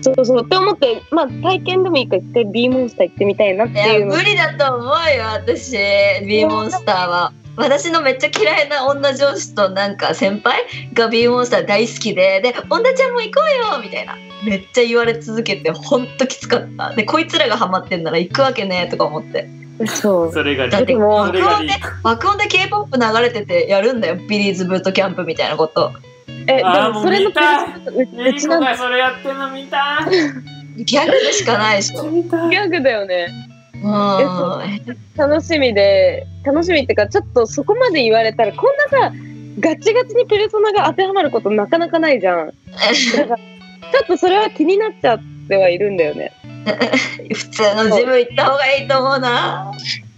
[0.01, 0.45] そうそう。
[0.45, 4.15] って思って、まあ体験でもいいから一回 B モンスター行ってみたいなっていうの。
[4.15, 5.77] 無理だと思うよ私。
[6.25, 7.33] B モンスターは。
[7.55, 12.39] 私のめっちゃ嫌いな女上司となんか先輩が B モンスター大好きで。
[12.41, 14.15] で「女ちゃんも行こうよ」みたいな。
[14.45, 16.95] めっちゃ言われ続けてほんときつかった。
[16.95, 19.49] でこいつらがハマってんなら行くわけねとか思って。
[19.87, 20.31] そう。
[20.31, 24.15] それがだってもそれがリー爆音で k p o p 流れててやるんだよ。
[24.15, 25.91] ビリーズブートキャンプみたいなこと
[26.49, 30.07] え、でもそれの見たいペルソナううちなんがそれやってんの見た
[30.77, 33.27] ギャグでしかないでしょギャグだよね。
[33.81, 39.13] うん楽しみで、楽しみっていうか、ちょっとそこまで言われたら、こんなさ、
[39.59, 42.47] ガチガチにペルソナが当てはまることなかなかないじゃん。
[43.15, 46.31] だから、ちょっとそれは気になっちゃってはいるんだよね。
[47.33, 49.71] 普通のジム行った方がいいと思うな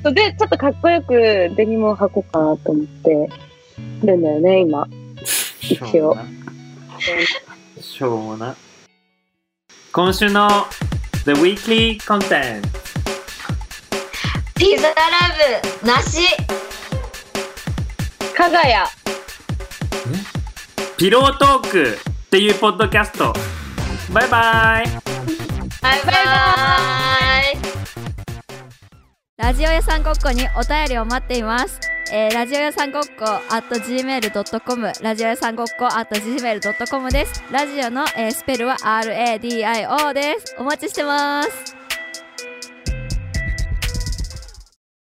[0.03, 1.13] で、ちょっとかっこよく
[1.55, 3.29] デニムを履こうかなと思って
[4.03, 4.87] るんだよね、今。
[5.73, 6.17] 一応。
[7.79, 8.55] しょうもな。
[9.93, 10.49] 今週の
[11.25, 12.61] The Weekly Content
[14.55, 14.93] ピザラ
[15.81, 16.27] ブなし
[18.35, 18.85] かがや。
[20.97, 23.33] ピロートークっていうポッドキャスト
[24.13, 24.85] バイバイ
[25.81, 27.57] バイバイ
[29.37, 31.90] ラジオ屋さんごっこにお便りを待っています。
[32.11, 37.43] えーラジオ屋さんごっこ at gmail.com ラジオ屋さんごっこ at gmail.com です。
[37.51, 40.55] ラジオの、えースペルは RADIO です。
[40.57, 41.80] お待ちしてます。